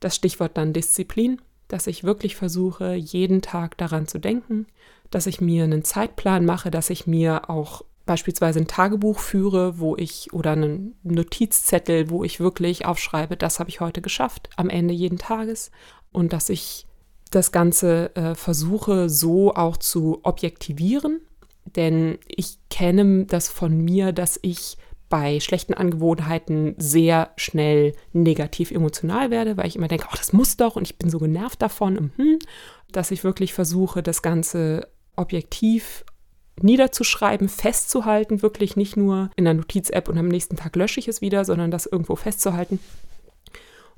das 0.00 0.16
Stichwort 0.16 0.56
dann 0.56 0.72
Disziplin, 0.72 1.40
dass 1.68 1.86
ich 1.86 2.02
wirklich 2.02 2.34
versuche, 2.34 2.94
jeden 2.94 3.42
Tag 3.42 3.76
daran 3.78 4.08
zu 4.08 4.18
denken, 4.18 4.66
dass 5.10 5.26
ich 5.26 5.40
mir 5.40 5.64
einen 5.64 5.84
Zeitplan 5.84 6.44
mache, 6.44 6.70
dass 6.70 6.90
ich 6.90 7.06
mir 7.06 7.50
auch 7.50 7.84
beispielsweise 8.10 8.58
ein 8.58 8.66
Tagebuch 8.66 9.20
führe, 9.20 9.78
wo 9.78 9.96
ich 9.96 10.32
oder 10.32 10.50
einen 10.50 10.96
Notizzettel, 11.04 12.10
wo 12.10 12.24
ich 12.24 12.40
wirklich 12.40 12.84
aufschreibe, 12.84 13.36
das 13.36 13.60
habe 13.60 13.70
ich 13.70 13.78
heute 13.78 14.00
geschafft 14.00 14.50
am 14.56 14.68
Ende 14.68 14.92
jeden 14.92 15.16
Tages 15.16 15.70
und 16.10 16.32
dass 16.32 16.48
ich 16.48 16.88
das 17.30 17.52
Ganze 17.52 18.16
äh, 18.16 18.34
versuche 18.34 19.08
so 19.08 19.54
auch 19.54 19.76
zu 19.76 20.18
objektivieren, 20.24 21.20
denn 21.76 22.18
ich 22.26 22.58
kenne 22.68 23.26
das 23.26 23.48
von 23.48 23.80
mir, 23.80 24.10
dass 24.10 24.40
ich 24.42 24.76
bei 25.08 25.38
schlechten 25.38 25.74
Angewohnheiten 25.74 26.74
sehr 26.78 27.30
schnell 27.36 27.92
negativ 28.12 28.72
emotional 28.72 29.30
werde, 29.30 29.56
weil 29.56 29.68
ich 29.68 29.76
immer 29.76 29.86
denke, 29.86 30.08
oh, 30.10 30.16
das 30.16 30.32
muss 30.32 30.56
doch 30.56 30.74
und 30.74 30.82
ich 30.82 30.98
bin 30.98 31.10
so 31.10 31.20
genervt 31.20 31.62
davon, 31.62 32.10
mhm. 32.16 32.40
dass 32.90 33.12
ich 33.12 33.22
wirklich 33.22 33.54
versuche, 33.54 34.02
das 34.02 34.20
Ganze 34.20 34.88
objektiv 35.14 36.04
niederzuschreiben, 36.62 37.48
festzuhalten, 37.48 38.42
wirklich 38.42 38.76
nicht 38.76 38.96
nur 38.96 39.30
in 39.36 39.44
der 39.44 39.54
Notiz-App 39.54 40.08
und 40.08 40.18
am 40.18 40.28
nächsten 40.28 40.56
Tag 40.56 40.76
lösche 40.76 41.00
ich 41.00 41.08
es 41.08 41.20
wieder, 41.20 41.44
sondern 41.44 41.70
das 41.70 41.86
irgendwo 41.86 42.16
festzuhalten 42.16 42.78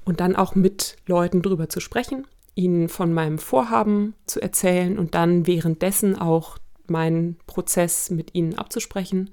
und 0.04 0.20
dann 0.20 0.36
auch 0.36 0.54
mit 0.54 0.96
Leuten 1.06 1.42
drüber 1.42 1.68
zu 1.68 1.80
sprechen, 1.80 2.26
ihnen 2.54 2.88
von 2.88 3.12
meinem 3.12 3.38
Vorhaben 3.38 4.14
zu 4.26 4.40
erzählen 4.40 4.98
und 4.98 5.14
dann 5.14 5.46
währenddessen 5.46 6.18
auch 6.18 6.58
meinen 6.86 7.36
Prozess 7.46 8.10
mit 8.10 8.34
ihnen 8.34 8.58
abzusprechen. 8.58 9.30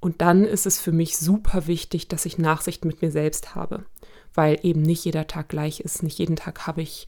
Und 0.00 0.20
dann 0.20 0.44
ist 0.44 0.66
es 0.66 0.78
für 0.78 0.92
mich 0.92 1.16
super 1.16 1.66
wichtig, 1.66 2.08
dass 2.08 2.26
ich 2.26 2.38
Nachsicht 2.38 2.84
mit 2.84 3.00
mir 3.00 3.10
selbst 3.10 3.54
habe, 3.54 3.84
weil 4.34 4.58
eben 4.62 4.82
nicht 4.82 5.04
jeder 5.04 5.26
Tag 5.26 5.48
gleich 5.48 5.80
ist. 5.80 6.02
Nicht 6.02 6.18
jeden 6.18 6.36
Tag 6.36 6.66
habe 6.66 6.82
ich 6.82 7.06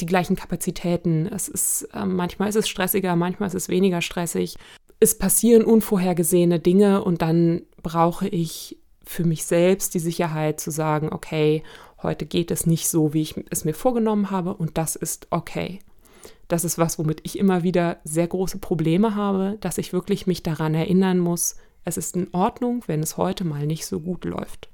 die 0.00 0.06
gleichen 0.06 0.36
Kapazitäten. 0.36 1.26
Es 1.26 1.48
ist, 1.48 1.88
äh, 1.94 2.04
manchmal 2.04 2.48
ist 2.48 2.56
es 2.56 2.68
stressiger, 2.68 3.16
manchmal 3.16 3.48
ist 3.48 3.54
es 3.54 3.68
weniger 3.68 4.02
stressig. 4.02 4.56
Es 5.00 5.16
passieren 5.16 5.64
unvorhergesehene 5.64 6.58
Dinge 6.58 7.04
und 7.04 7.22
dann 7.22 7.62
brauche 7.82 8.28
ich 8.28 8.78
für 9.04 9.24
mich 9.24 9.44
selbst 9.44 9.94
die 9.94 10.00
Sicherheit 10.00 10.58
zu 10.60 10.70
sagen, 10.70 11.10
okay, 11.12 11.62
heute 12.02 12.26
geht 12.26 12.50
es 12.50 12.66
nicht 12.66 12.88
so, 12.88 13.14
wie 13.14 13.22
ich 13.22 13.34
es 13.50 13.64
mir 13.64 13.74
vorgenommen 13.74 14.30
habe 14.30 14.54
und 14.54 14.78
das 14.78 14.96
ist 14.96 15.28
okay. 15.30 15.78
Das 16.48 16.64
ist 16.64 16.78
was, 16.78 16.98
womit 16.98 17.20
ich 17.24 17.38
immer 17.38 17.62
wieder 17.62 17.98
sehr 18.04 18.26
große 18.26 18.58
Probleme 18.58 19.14
habe, 19.14 19.58
dass 19.60 19.78
ich 19.78 19.92
wirklich 19.92 20.26
mich 20.26 20.42
daran 20.42 20.74
erinnern 20.74 21.18
muss, 21.18 21.56
es 21.84 21.96
ist 21.96 22.16
in 22.16 22.34
Ordnung, 22.34 22.82
wenn 22.88 23.00
es 23.00 23.16
heute 23.16 23.44
mal 23.44 23.64
nicht 23.64 23.86
so 23.86 24.00
gut 24.00 24.24
läuft. 24.24 24.68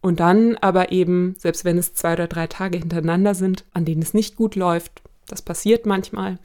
Und 0.00 0.20
dann 0.20 0.56
aber 0.56 0.92
eben, 0.92 1.34
selbst 1.38 1.64
wenn 1.64 1.78
es 1.78 1.94
zwei 1.94 2.12
oder 2.12 2.28
drei 2.28 2.46
Tage 2.46 2.78
hintereinander 2.78 3.34
sind, 3.34 3.64
an 3.72 3.84
denen 3.84 4.02
es 4.02 4.14
nicht 4.14 4.36
gut 4.36 4.54
läuft, 4.54 5.02
das 5.26 5.42
passiert 5.42 5.86
manchmal 5.86 6.38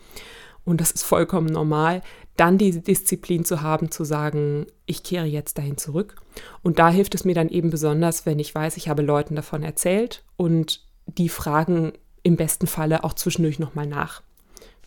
und 0.66 0.82
das 0.82 0.92
ist 0.92 1.04
vollkommen 1.04 1.48
normal, 1.48 2.02
dann 2.36 2.58
diese 2.58 2.82
Disziplin 2.82 3.46
zu 3.46 3.62
haben, 3.62 3.92
zu 3.92 4.04
sagen, 4.04 4.66
ich 4.86 5.04
kehre 5.04 5.26
jetzt 5.26 5.58
dahin 5.58 5.78
zurück. 5.78 6.16
Und 6.64 6.80
da 6.80 6.90
hilft 6.90 7.14
es 7.14 7.26
mir 7.26 7.36
dann 7.36 7.50
eben 7.50 7.70
besonders, 7.70 8.26
wenn 8.26 8.40
ich 8.40 8.54
weiß, 8.54 8.78
ich 8.78 8.90
habe 8.90 9.04
Leuten 9.04 9.36
davon 9.36 9.62
erzählt 9.62 10.24
und 10.36 10.84
die 11.06 11.30
fragen 11.30 11.94
im 12.24 12.36
besten 12.38 12.66
Falle 12.66 13.04
auch 13.04 13.14
zwischendurch 13.14 13.60
nochmal 13.60 13.86
nach. 13.86 14.24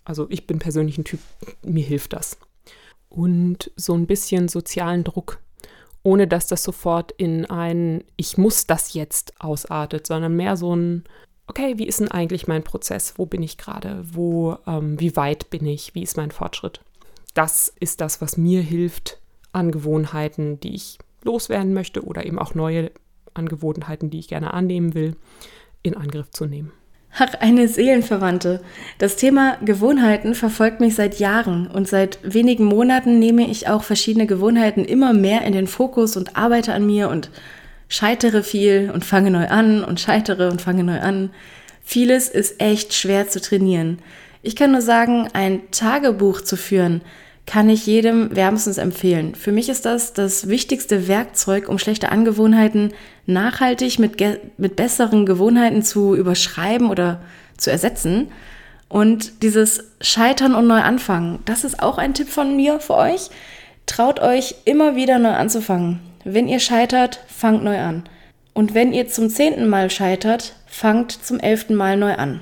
Also 0.05 0.27
ich 0.31 0.47
bin 0.47 0.59
persönlich 0.59 0.99
ein 0.99 1.05
Typ, 1.05 1.21
mir 1.63 1.85
hilft 1.85 2.15
das. 2.15 2.39
Und 3.09 3.71
so 3.77 3.95
ein 3.95 4.07
bisschen 4.07 4.49
sozialen 4.49 5.05
Druck 5.05 5.39
ohne 6.07 6.29
dass 6.29 6.47
das 6.47 6.63
sofort 6.63 7.11
in 7.11 7.47
ein 7.47 8.05
Ich 8.17 8.39
muss 8.39 8.69
das 8.69 8.95
jetzt 8.95 9.41
ausartet, 9.41 10.07
sondern 10.07 10.37
mehr 10.37 10.57
so 10.57 10.75
ein 10.75 11.03
Okay, 11.49 11.79
wie 11.79 11.87
ist 11.87 11.99
denn 11.99 12.11
eigentlich 12.11 12.47
mein 12.47 12.63
Prozess? 12.63 13.15
Wo 13.17 13.27
bin 13.27 13.43
ich 13.43 13.59
gerade? 13.59 14.05
Wo, 14.05 14.57
ähm, 14.69 15.01
wie 15.01 15.17
weit 15.17 15.51
bin 15.51 15.67
ich? 15.67 15.97
Wie 15.97 16.03
ist 16.03 16.17
mein 16.17 16.31
Fortschritt? 16.31 16.81
Das 17.35 17.73
ist 17.81 18.01
das, 18.01 18.21
was 18.21 18.37
mir 18.37 18.63
hilft, 18.63 19.19
Angewohnheiten, 19.53 20.61
die 20.61 20.77
ich 20.77 20.99
loswerden 21.25 21.75
möchte 21.75 22.05
oder 22.05 22.25
eben 22.25 22.39
auch 22.39 22.55
neue 22.55 22.93
Angewohnheiten, 23.35 24.09
die 24.09 24.21
ich 24.21 24.29
gerne 24.29 24.55
annehmen 24.55 24.95
will, 24.95 25.17
in 25.83 25.97
Angriff 25.97 26.31
zu 26.31 26.47
nehmen. 26.47 26.73
Ach, 27.19 27.35
eine 27.41 27.67
Seelenverwandte. 27.67 28.61
Das 28.99 29.17
Thema 29.17 29.57
Gewohnheiten 29.65 30.35
verfolgt 30.35 30.81
mich 30.81 30.95
seit 30.95 31.19
Jahren 31.19 31.67
und 31.67 31.89
seit 31.89 32.19
wenigen 32.23 32.65
Monaten 32.65 33.19
nehme 33.19 33.49
ich 33.49 33.69
auch 33.69 33.83
verschiedene 33.83 34.27
Gewohnheiten 34.27 34.85
immer 34.85 35.15
mehr 35.15 35.43
in 35.43 35.55
den 35.55 35.67
Fokus 35.67 36.17
und 36.17 36.37
arbeite 36.37 36.75
an 36.75 36.85
mir 36.85 37.09
und 37.09 37.31
scheitere 37.89 38.43
viel 38.43 38.91
und 38.93 39.05
fange 39.05 39.31
neu 39.31 39.49
an 39.49 39.83
und 39.83 40.01
scheitere 40.01 40.51
und 40.51 40.61
fange 40.61 40.85
neu 40.85 41.01
an. 41.01 41.31
Vieles 41.83 42.29
ist 42.29 42.61
echt 42.61 42.93
schwer 42.93 43.29
zu 43.29 43.41
trainieren. 43.41 43.99
Ich 44.43 44.57
kann 44.57 44.73
nur 44.73 44.83
sagen, 44.83 45.29
ein 45.33 45.63
Tagebuch 45.71 46.41
zu 46.41 46.57
führen, 46.57 47.01
kann 47.47 47.71
ich 47.71 47.87
jedem 47.87 48.35
wärmstens 48.35 48.77
empfehlen. 48.77 49.37
Für 49.37 49.53
mich 49.53 49.69
ist 49.69 49.87
das 49.87 50.13
das 50.13 50.49
wichtigste 50.49 51.07
Werkzeug, 51.07 51.69
um 51.69 51.79
schlechte 51.79 52.11
Angewohnheiten 52.11 52.93
nachhaltig 53.25 54.01
mit, 54.01 54.21
mit 54.59 54.75
besseren 54.77 55.27
Gewohnheiten 55.27 55.83
zu 55.83 56.17
überschreiben 56.17 56.91
oder 56.91 57.21
zu 57.57 57.71
ersetzen. 57.71 58.33
Und 58.89 59.43
dieses 59.43 59.85
Scheitern 60.01 60.55
und 60.55 60.67
neu 60.67 60.81
anfangen, 60.81 61.39
das 61.45 61.65
ist 61.65 61.83
auch 61.83 61.99
ein 61.99 62.15
Tipp 62.15 62.29
von 62.29 62.57
mir 62.57 62.81
für 62.81 62.95
euch. 62.95 63.31
Traut 63.87 64.21
euch 64.21 64.57
immer 64.65 64.97
wieder 64.97 65.19
neu 65.19 65.31
anzufangen. 65.31 66.01
Wenn 66.25 66.49
ihr 66.49 66.59
scheitert, 66.59 67.21
fangt 67.29 67.63
neu 67.63 67.79
an. 67.79 68.03
Und 68.53 68.75
wenn 68.75 68.93
ihr 68.93 69.09
zum 69.09 69.31
zehnten 69.31 69.69
Mal 69.69 69.91
scheitert, 69.91 70.57
fangt 70.67 71.13
zum 71.13 71.39
elften 71.39 71.77
Mal 71.77 71.97
neu 71.97 72.15
an. 72.15 72.41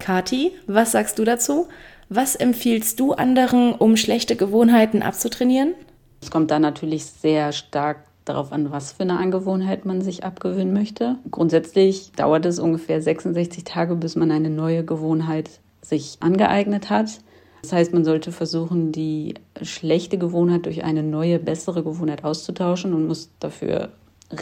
Kati, 0.00 0.52
was 0.66 0.92
sagst 0.92 1.18
du 1.18 1.24
dazu? 1.24 1.68
Was 2.10 2.36
empfiehlst 2.36 2.98
du 3.00 3.12
anderen, 3.12 3.74
um 3.74 3.98
schlechte 3.98 4.34
Gewohnheiten 4.34 5.02
abzutrainieren? 5.02 5.74
Es 6.22 6.30
kommt 6.30 6.50
da 6.50 6.58
natürlich 6.58 7.04
sehr 7.04 7.52
stark 7.52 8.04
darauf 8.24 8.50
an, 8.50 8.70
was 8.72 8.92
für 8.92 9.02
eine 9.02 9.18
Angewohnheit 9.18 9.84
man 9.84 10.00
sich 10.00 10.24
abgewöhnen 10.24 10.72
möchte. 10.72 11.16
Grundsätzlich 11.30 12.12
dauert 12.12 12.46
es 12.46 12.58
ungefähr 12.58 13.02
66 13.02 13.64
Tage, 13.64 13.94
bis 13.94 14.16
man 14.16 14.30
eine 14.30 14.48
neue 14.48 14.84
Gewohnheit 14.84 15.50
sich 15.82 16.16
angeeignet 16.20 16.88
hat. 16.88 17.20
Das 17.60 17.72
heißt, 17.72 17.92
man 17.92 18.04
sollte 18.04 18.32
versuchen, 18.32 18.90
die 18.90 19.34
schlechte 19.60 20.16
Gewohnheit 20.16 20.64
durch 20.64 20.84
eine 20.84 21.02
neue, 21.02 21.38
bessere 21.38 21.82
Gewohnheit 21.82 22.24
auszutauschen 22.24 22.94
und 22.94 23.06
muss 23.06 23.30
dafür 23.38 23.90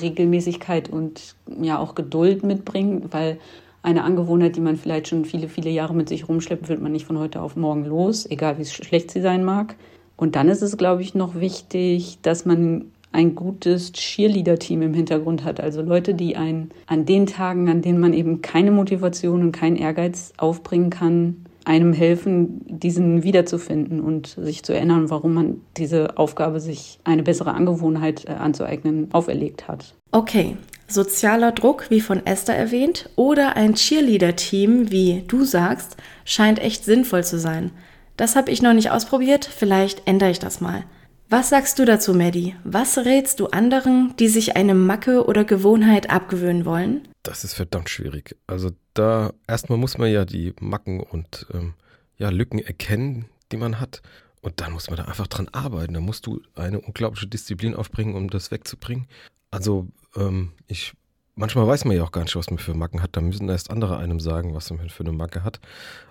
Regelmäßigkeit 0.01 0.89
und 0.89 1.35
ja 1.61 1.79
auch 1.79 1.97
Geduld 1.97 2.45
mitbringen, 2.45 3.09
weil 3.11 3.39
eine 3.87 4.03
Angewohnheit, 4.03 4.57
die 4.57 4.61
man 4.61 4.77
vielleicht 4.77 5.07
schon 5.07 5.25
viele, 5.25 5.49
viele 5.49 5.71
Jahre 5.71 5.95
mit 5.95 6.09
sich 6.09 6.29
rumschleppt, 6.29 6.69
wird 6.69 6.83
man 6.83 6.91
nicht 6.91 7.07
von 7.07 7.21
heute 7.21 7.41
auf 7.41 7.55
morgen 7.55 7.85
los, 7.85 8.29
egal 8.29 8.59
wie 8.59 8.65
schlecht 8.65 9.13
sie 9.13 9.21
sein 9.21 9.45
mag. 9.45 9.77
Und 10.17 10.35
dann 10.35 10.49
ist 10.49 10.61
es, 10.61 10.77
glaube 10.77 11.03
ich, 11.03 11.15
noch 11.15 11.37
wichtig, 11.37 12.19
dass 12.23 12.45
man 12.45 12.87
ein 13.13 13.37
gutes 13.37 13.93
Cheerleader-Team 13.93 14.83
im 14.83 14.93
Hintergrund 14.93 15.45
hat. 15.45 15.61
Also 15.61 15.83
Leute, 15.83 16.15
die 16.15 16.37
einen 16.37 16.71
an 16.87 17.07
den 17.07 17.27
Tagen, 17.27 17.69
an 17.69 17.81
denen 17.81 18.01
man 18.01 18.13
eben 18.13 18.43
keine 18.43 18.73
Motivation 18.73 19.43
und 19.43 19.53
keinen 19.53 19.77
Ehrgeiz 19.77 20.33
aufbringen 20.37 20.91
kann, 20.91 21.47
einem 21.65 21.93
helfen, 21.93 22.63
diesen 22.67 23.23
wiederzufinden 23.23 24.01
und 24.01 24.27
sich 24.27 24.65
zu 24.65 24.75
erinnern, 24.75 25.11
warum 25.11 25.35
man 25.35 25.61
diese 25.77 26.19
Aufgabe, 26.19 26.59
sich 26.59 26.99
eine 27.05 27.23
bessere 27.23 27.55
Angewohnheit 27.55 28.25
äh, 28.25 28.33
anzueignen, 28.33 29.09
auferlegt 29.13 29.69
hat. 29.69 29.95
Okay, 30.11 30.57
Sozialer 30.89 31.53
Druck, 31.53 31.91
wie 31.91 32.01
von 32.01 32.25
Esther 32.25 32.57
erwähnt, 32.57 33.11
oder 33.17 33.57
ein 33.57 33.75
Cheerleader-Team, 33.75 34.91
wie 34.91 35.25
du 35.27 35.45
sagst, 35.45 35.97
scheint 36.25 36.59
echt 36.59 36.85
sinnvoll 36.85 37.25
zu 37.25 37.39
sein. 37.39 37.73
Das 38.17 38.37
habe 38.37 38.51
ich 38.51 38.63
noch 38.63 38.73
nicht 38.73 38.91
ausprobiert, 38.91 39.45
vielleicht 39.45 40.07
ändere 40.07 40.31
ich 40.31 40.39
das 40.39 40.61
mal. 40.61 40.85
Was 41.29 41.49
sagst 41.49 41.79
du 41.81 41.85
dazu, 41.85 42.15
Maddie? 42.15 42.55
Was 42.63 42.99
rätst 42.99 43.41
du 43.41 43.49
anderen, 43.49 44.15
die 44.19 44.29
sich 44.29 44.57
eine 44.57 44.75
Macke 44.75 45.27
oder 45.27 45.45
Gewohnheit 45.45 46.09
abgewöhnen 46.09 46.65
wollen? 46.65 47.09
Das 47.25 47.43
ist 47.43 47.55
verdammt 47.55 47.91
schwierig. 47.91 48.37
Also 48.47 48.71
da 48.95 49.33
erstmal 49.49 49.79
muss 49.79 49.99
man 49.99 50.11
ja 50.11 50.25
die 50.25 50.55
Macken 50.61 51.01
und 51.01 51.47
ähm, 51.53 51.75
ja, 52.17 52.31
Lücken 52.31 52.61
erkennen, 52.61 53.27
die 53.51 53.57
man 53.57 53.81
hat. 53.81 54.03
Und 54.41 54.61
dann 54.61 54.73
muss 54.73 54.89
man 54.89 54.99
da 54.99 55.07
einfach 55.07 55.27
dran 55.27 55.49
arbeiten. 55.51 55.95
Da 55.95 56.01
musst 56.01 56.27
du 56.27 56.41
eine 56.55 56.81
unglaubliche 56.81 57.27
Disziplin 57.27 57.75
aufbringen, 57.75 58.15
um 58.15 58.31
das 58.31 58.53
wegzubringen. 58.53 59.09
Also 59.51 59.89
ähm, 60.17 60.53
ich, 60.67 60.95
manchmal 61.35 61.67
weiß 61.67 61.85
man 61.85 61.97
ja 61.97 62.03
auch 62.03 62.13
gar 62.13 62.23
nicht, 62.23 62.37
was 62.37 62.51
man 62.51 62.59
für 62.59 62.75
Macken 62.75 63.03
hat. 63.03 63.17
Da 63.17 63.21
müssen 63.21 63.49
erst 63.49 63.71
andere 63.71 63.99
einem 63.99 64.21
sagen, 64.21 64.55
was 64.55 64.71
man 64.71 64.89
für 64.89 65.05
eine 65.05 65.13
Macke 65.13 65.45
hat. 65.45 65.61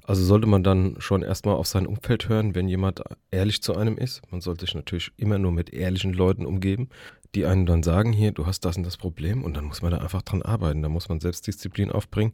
Also 0.03 0.23
sollte 0.23 0.47
man 0.47 0.63
dann 0.63 0.95
schon 0.99 1.23
erstmal 1.23 1.55
auf 1.55 1.67
sein 1.67 1.87
Umfeld 1.87 2.29
hören, 2.29 2.55
wenn 2.55 2.67
jemand 2.67 3.01
ehrlich 3.31 3.61
zu 3.61 3.75
einem 3.75 3.97
ist. 3.97 4.21
Man 4.31 4.41
sollte 4.41 4.65
sich 4.65 4.75
natürlich 4.75 5.11
immer 5.17 5.37
nur 5.37 5.51
mit 5.51 5.71
ehrlichen 5.73 6.13
Leuten 6.13 6.45
umgeben, 6.45 6.89
die 7.33 7.45
einem 7.45 7.65
dann 7.65 7.83
sagen, 7.83 8.13
hier, 8.13 8.31
du 8.31 8.45
hast 8.45 8.61
das 8.61 8.77
und 8.77 8.83
das 8.83 8.97
Problem. 8.97 9.43
Und 9.43 9.57
dann 9.57 9.65
muss 9.65 9.81
man 9.81 9.91
da 9.91 9.97
einfach 9.97 10.21
dran 10.21 10.41
arbeiten. 10.41 10.81
Da 10.81 10.89
muss 10.89 11.09
man 11.09 11.19
Selbstdisziplin 11.19 11.91
aufbringen 11.91 12.33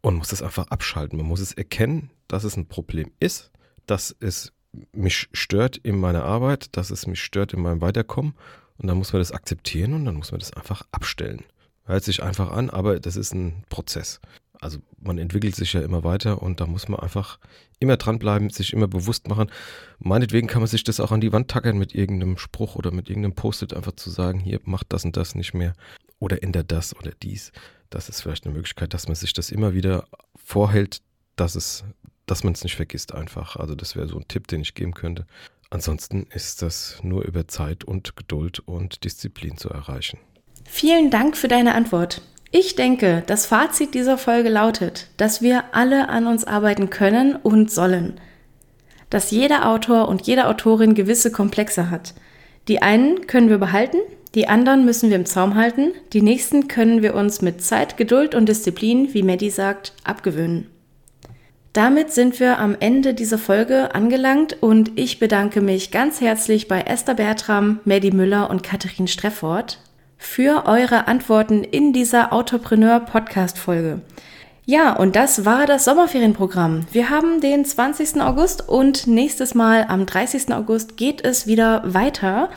und 0.00 0.16
muss 0.16 0.28
das 0.28 0.42
einfach 0.42 0.68
abschalten. 0.68 1.18
Man 1.18 1.26
muss 1.26 1.40
es 1.40 1.52
erkennen, 1.52 2.10
dass 2.28 2.44
es 2.44 2.56
ein 2.56 2.66
Problem 2.66 3.12
ist, 3.20 3.52
dass 3.86 4.14
es 4.20 4.52
mich 4.92 5.28
stört 5.32 5.76
in 5.76 5.98
meiner 5.98 6.24
Arbeit, 6.24 6.76
dass 6.76 6.90
es 6.90 7.06
mich 7.06 7.22
stört 7.22 7.52
in 7.52 7.60
meinem 7.60 7.80
Weiterkommen 7.80 8.34
Und 8.78 8.88
dann 8.88 8.98
muss 8.98 9.12
man 9.12 9.20
das 9.20 9.32
akzeptieren 9.32 9.94
und 9.94 10.04
dann 10.04 10.16
muss 10.16 10.32
man 10.32 10.40
das 10.40 10.52
einfach 10.52 10.82
abstellen. 10.90 11.44
Hört 11.84 12.04
sich 12.04 12.22
einfach 12.22 12.50
an, 12.50 12.70
aber 12.70 12.98
das 12.98 13.16
ist 13.16 13.34
ein 13.34 13.64
Prozess. 13.68 14.20
Also 14.60 14.78
man 14.98 15.18
entwickelt 15.18 15.54
sich 15.54 15.74
ja 15.74 15.82
immer 15.82 16.04
weiter 16.04 16.42
und 16.42 16.60
da 16.60 16.66
muss 16.66 16.88
man 16.88 17.00
einfach 17.00 17.38
immer 17.80 17.96
dranbleiben, 17.96 18.48
sich 18.50 18.72
immer 18.72 18.88
bewusst 18.88 19.28
machen. 19.28 19.50
Meinetwegen 19.98 20.46
kann 20.46 20.62
man 20.62 20.68
sich 20.68 20.84
das 20.84 21.00
auch 21.00 21.12
an 21.12 21.20
die 21.20 21.32
Wand 21.32 21.50
tackern 21.50 21.76
mit 21.76 21.94
irgendeinem 21.94 22.38
Spruch 22.38 22.74
oder 22.76 22.90
mit 22.90 23.08
irgendeinem 23.10 23.34
Post-it 23.34 23.74
einfach 23.74 23.92
zu 23.92 24.10
sagen, 24.10 24.40
hier 24.40 24.60
macht 24.64 24.92
das 24.92 25.04
und 25.04 25.16
das 25.16 25.34
nicht 25.34 25.54
mehr 25.54 25.74
oder 26.18 26.42
ändert 26.42 26.72
das 26.72 26.96
oder 26.96 27.12
dies. 27.22 27.52
Das 27.90 28.08
ist 28.08 28.22
vielleicht 28.22 28.46
eine 28.46 28.54
Möglichkeit, 28.54 28.94
dass 28.94 29.06
man 29.06 29.14
sich 29.14 29.34
das 29.34 29.50
immer 29.50 29.74
wieder 29.74 30.06
vorhält, 30.34 31.02
dass 31.36 31.54
es, 31.54 31.84
dass 32.26 32.44
man 32.44 32.54
es 32.54 32.64
nicht 32.64 32.76
vergisst 32.76 33.12
einfach. 33.12 33.56
Also 33.56 33.74
das 33.74 33.94
wäre 33.96 34.08
so 34.08 34.16
ein 34.16 34.28
Tipp, 34.28 34.48
den 34.48 34.62
ich 34.62 34.74
geben 34.74 34.94
könnte. 34.94 35.26
Ansonsten 35.74 36.28
ist 36.32 36.62
das 36.62 36.98
nur 37.02 37.24
über 37.24 37.48
Zeit 37.48 37.82
und 37.82 38.14
Geduld 38.14 38.60
und 38.60 39.02
Disziplin 39.02 39.56
zu 39.56 39.70
erreichen. 39.70 40.20
Vielen 40.64 41.10
Dank 41.10 41.36
für 41.36 41.48
deine 41.48 41.74
Antwort. 41.74 42.22
Ich 42.52 42.76
denke, 42.76 43.24
das 43.26 43.46
Fazit 43.46 43.92
dieser 43.92 44.16
Folge 44.16 44.50
lautet, 44.50 45.08
dass 45.16 45.42
wir 45.42 45.64
alle 45.74 46.08
an 46.08 46.28
uns 46.28 46.44
arbeiten 46.44 46.90
können 46.90 47.34
und 47.34 47.72
sollen. 47.72 48.20
Dass 49.10 49.32
jeder 49.32 49.68
Autor 49.68 50.06
und 50.06 50.28
jede 50.28 50.46
Autorin 50.46 50.94
gewisse 50.94 51.32
Komplexe 51.32 51.90
hat. 51.90 52.14
Die 52.68 52.80
einen 52.80 53.26
können 53.26 53.48
wir 53.48 53.58
behalten, 53.58 53.98
die 54.36 54.46
anderen 54.46 54.84
müssen 54.84 55.10
wir 55.10 55.16
im 55.16 55.26
Zaum 55.26 55.56
halten, 55.56 55.90
die 56.12 56.22
nächsten 56.22 56.68
können 56.68 57.02
wir 57.02 57.16
uns 57.16 57.42
mit 57.42 57.64
Zeit, 57.64 57.96
Geduld 57.96 58.36
und 58.36 58.48
Disziplin, 58.48 59.12
wie 59.12 59.24
Maddie 59.24 59.50
sagt, 59.50 59.92
abgewöhnen. 60.04 60.70
Damit 61.74 62.12
sind 62.12 62.38
wir 62.38 62.60
am 62.60 62.76
Ende 62.78 63.14
dieser 63.14 63.36
Folge 63.36 63.96
angelangt 63.96 64.62
und 64.62 64.92
ich 64.94 65.18
bedanke 65.18 65.60
mich 65.60 65.90
ganz 65.90 66.20
herzlich 66.20 66.68
bei 66.68 66.82
Esther 66.82 67.14
Bertram, 67.14 67.80
Maddie 67.84 68.12
Müller 68.12 68.48
und 68.48 68.62
Katharin 68.62 69.08
Streffort 69.08 69.80
für 70.16 70.66
eure 70.66 71.08
Antworten 71.08 71.64
in 71.64 71.92
dieser 71.92 72.32
Autopreneur-Podcast-Folge. 72.32 74.02
Ja, 74.64 74.94
und 74.94 75.16
das 75.16 75.44
war 75.44 75.66
das 75.66 75.84
Sommerferienprogramm. 75.84 76.86
Wir 76.92 77.10
haben 77.10 77.40
den 77.40 77.64
20. 77.64 78.20
August 78.22 78.68
und 78.68 79.08
nächstes 79.08 79.56
Mal 79.56 79.86
am 79.88 80.06
30. 80.06 80.54
August 80.54 80.96
geht 80.96 81.24
es 81.24 81.48
wieder 81.48 81.82
weiter. 81.84 82.50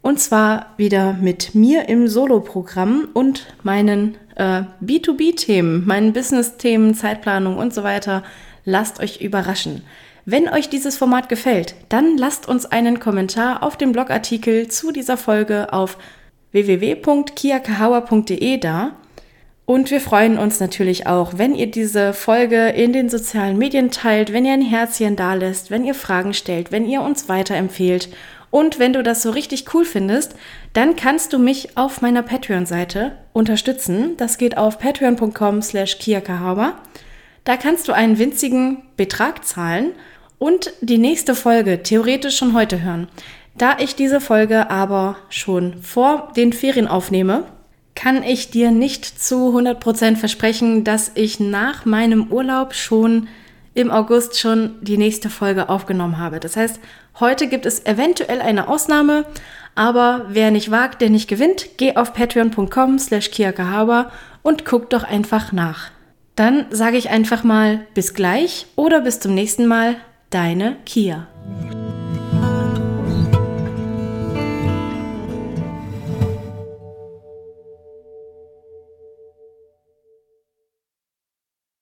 Und 0.00 0.18
zwar 0.18 0.72
wieder 0.78 1.12
mit 1.12 1.54
mir 1.54 1.90
im 1.90 2.08
Solo-Programm 2.08 3.10
und 3.12 3.54
meinen 3.62 4.16
äh, 4.36 4.62
B2B-Themen, 4.82 5.86
meinen 5.86 6.14
Business-Themen, 6.14 6.94
Zeitplanung 6.94 7.58
und 7.58 7.74
so 7.74 7.84
weiter. 7.84 8.22
Lasst 8.64 9.00
euch 9.00 9.20
überraschen. 9.20 9.82
Wenn 10.24 10.48
euch 10.48 10.68
dieses 10.68 10.96
Format 10.96 11.28
gefällt, 11.28 11.74
dann 11.88 12.16
lasst 12.16 12.48
uns 12.48 12.66
einen 12.66 13.00
Kommentar 13.00 13.64
auf 13.64 13.76
dem 13.76 13.90
Blogartikel 13.90 14.68
zu 14.68 14.92
dieser 14.92 15.16
Folge 15.16 15.72
auf 15.72 15.98
www.kiakahawa.de 16.52 18.58
da. 18.58 18.92
Und 19.64 19.90
wir 19.90 20.00
freuen 20.00 20.38
uns 20.38 20.60
natürlich 20.60 21.06
auch, 21.06 21.38
wenn 21.38 21.54
ihr 21.54 21.70
diese 21.70 22.12
Folge 22.12 22.68
in 22.68 22.92
den 22.92 23.08
sozialen 23.08 23.58
Medien 23.58 23.90
teilt, 23.90 24.32
wenn 24.32 24.44
ihr 24.44 24.52
ein 24.52 24.62
Herzchen 24.62 25.16
da 25.16 25.34
lässt, 25.34 25.70
wenn 25.70 25.84
ihr 25.84 25.94
Fragen 25.94 26.34
stellt, 26.34 26.70
wenn 26.70 26.86
ihr 26.86 27.02
uns 27.02 27.28
weiterempfehlt. 27.28 28.08
Und 28.50 28.78
wenn 28.78 28.92
du 28.92 29.02
das 29.02 29.22
so 29.22 29.30
richtig 29.30 29.72
cool 29.72 29.84
findest, 29.84 30.36
dann 30.72 30.94
kannst 30.94 31.32
du 31.32 31.38
mich 31.38 31.76
auf 31.76 32.02
meiner 32.02 32.22
Patreon-Seite 32.22 33.12
unterstützen. 33.32 34.16
Das 34.18 34.36
geht 34.36 34.58
auf 34.58 34.78
patreon.com 34.78 35.62
slash 35.62 35.98
kiakahawa. 35.98 36.74
Da 37.44 37.56
kannst 37.56 37.88
du 37.88 37.92
einen 37.92 38.18
winzigen 38.18 38.82
Betrag 38.96 39.44
zahlen 39.44 39.92
und 40.38 40.72
die 40.80 40.98
nächste 40.98 41.34
Folge 41.34 41.82
theoretisch 41.82 42.36
schon 42.36 42.54
heute 42.54 42.82
hören. 42.82 43.08
Da 43.56 43.76
ich 43.78 43.94
diese 43.94 44.20
Folge 44.20 44.70
aber 44.70 45.16
schon 45.28 45.82
vor 45.82 46.32
den 46.36 46.52
Ferien 46.52 46.88
aufnehme, 46.88 47.44
kann 47.94 48.22
ich 48.22 48.50
dir 48.50 48.70
nicht 48.70 49.04
zu 49.04 49.56
100% 49.56 50.16
versprechen, 50.16 50.84
dass 50.84 51.12
ich 51.14 51.40
nach 51.40 51.84
meinem 51.84 52.32
Urlaub 52.32 52.74
schon 52.74 53.28
im 53.74 53.90
August 53.90 54.38
schon 54.38 54.76
die 54.80 54.98
nächste 54.98 55.30
Folge 55.30 55.68
aufgenommen 55.68 56.18
habe. 56.18 56.40
Das 56.40 56.56
heißt, 56.56 56.80
heute 57.20 57.48
gibt 57.48 57.66
es 57.66 57.84
eventuell 57.86 58.40
eine 58.40 58.68
Ausnahme, 58.68 59.24
aber 59.74 60.26
wer 60.28 60.50
nicht 60.50 60.70
wagt, 60.70 61.00
der 61.00 61.10
nicht 61.10 61.28
gewinnt, 61.28 61.70
geh 61.76 61.96
auf 61.96 62.12
patreon.com 62.12 62.98
slash 62.98 63.30
kiakahaber 63.30 64.10
und 64.42 64.64
guck 64.64 64.90
doch 64.90 65.04
einfach 65.04 65.52
nach. 65.52 65.90
Dann 66.42 66.66
sage 66.70 66.96
ich 66.96 67.08
einfach 67.08 67.44
mal 67.44 67.86
bis 67.94 68.14
gleich 68.14 68.66
oder 68.74 69.00
bis 69.02 69.20
zum 69.20 69.32
nächsten 69.32 69.64
Mal, 69.64 69.94
deine 70.30 70.74
Kia. 70.84 71.28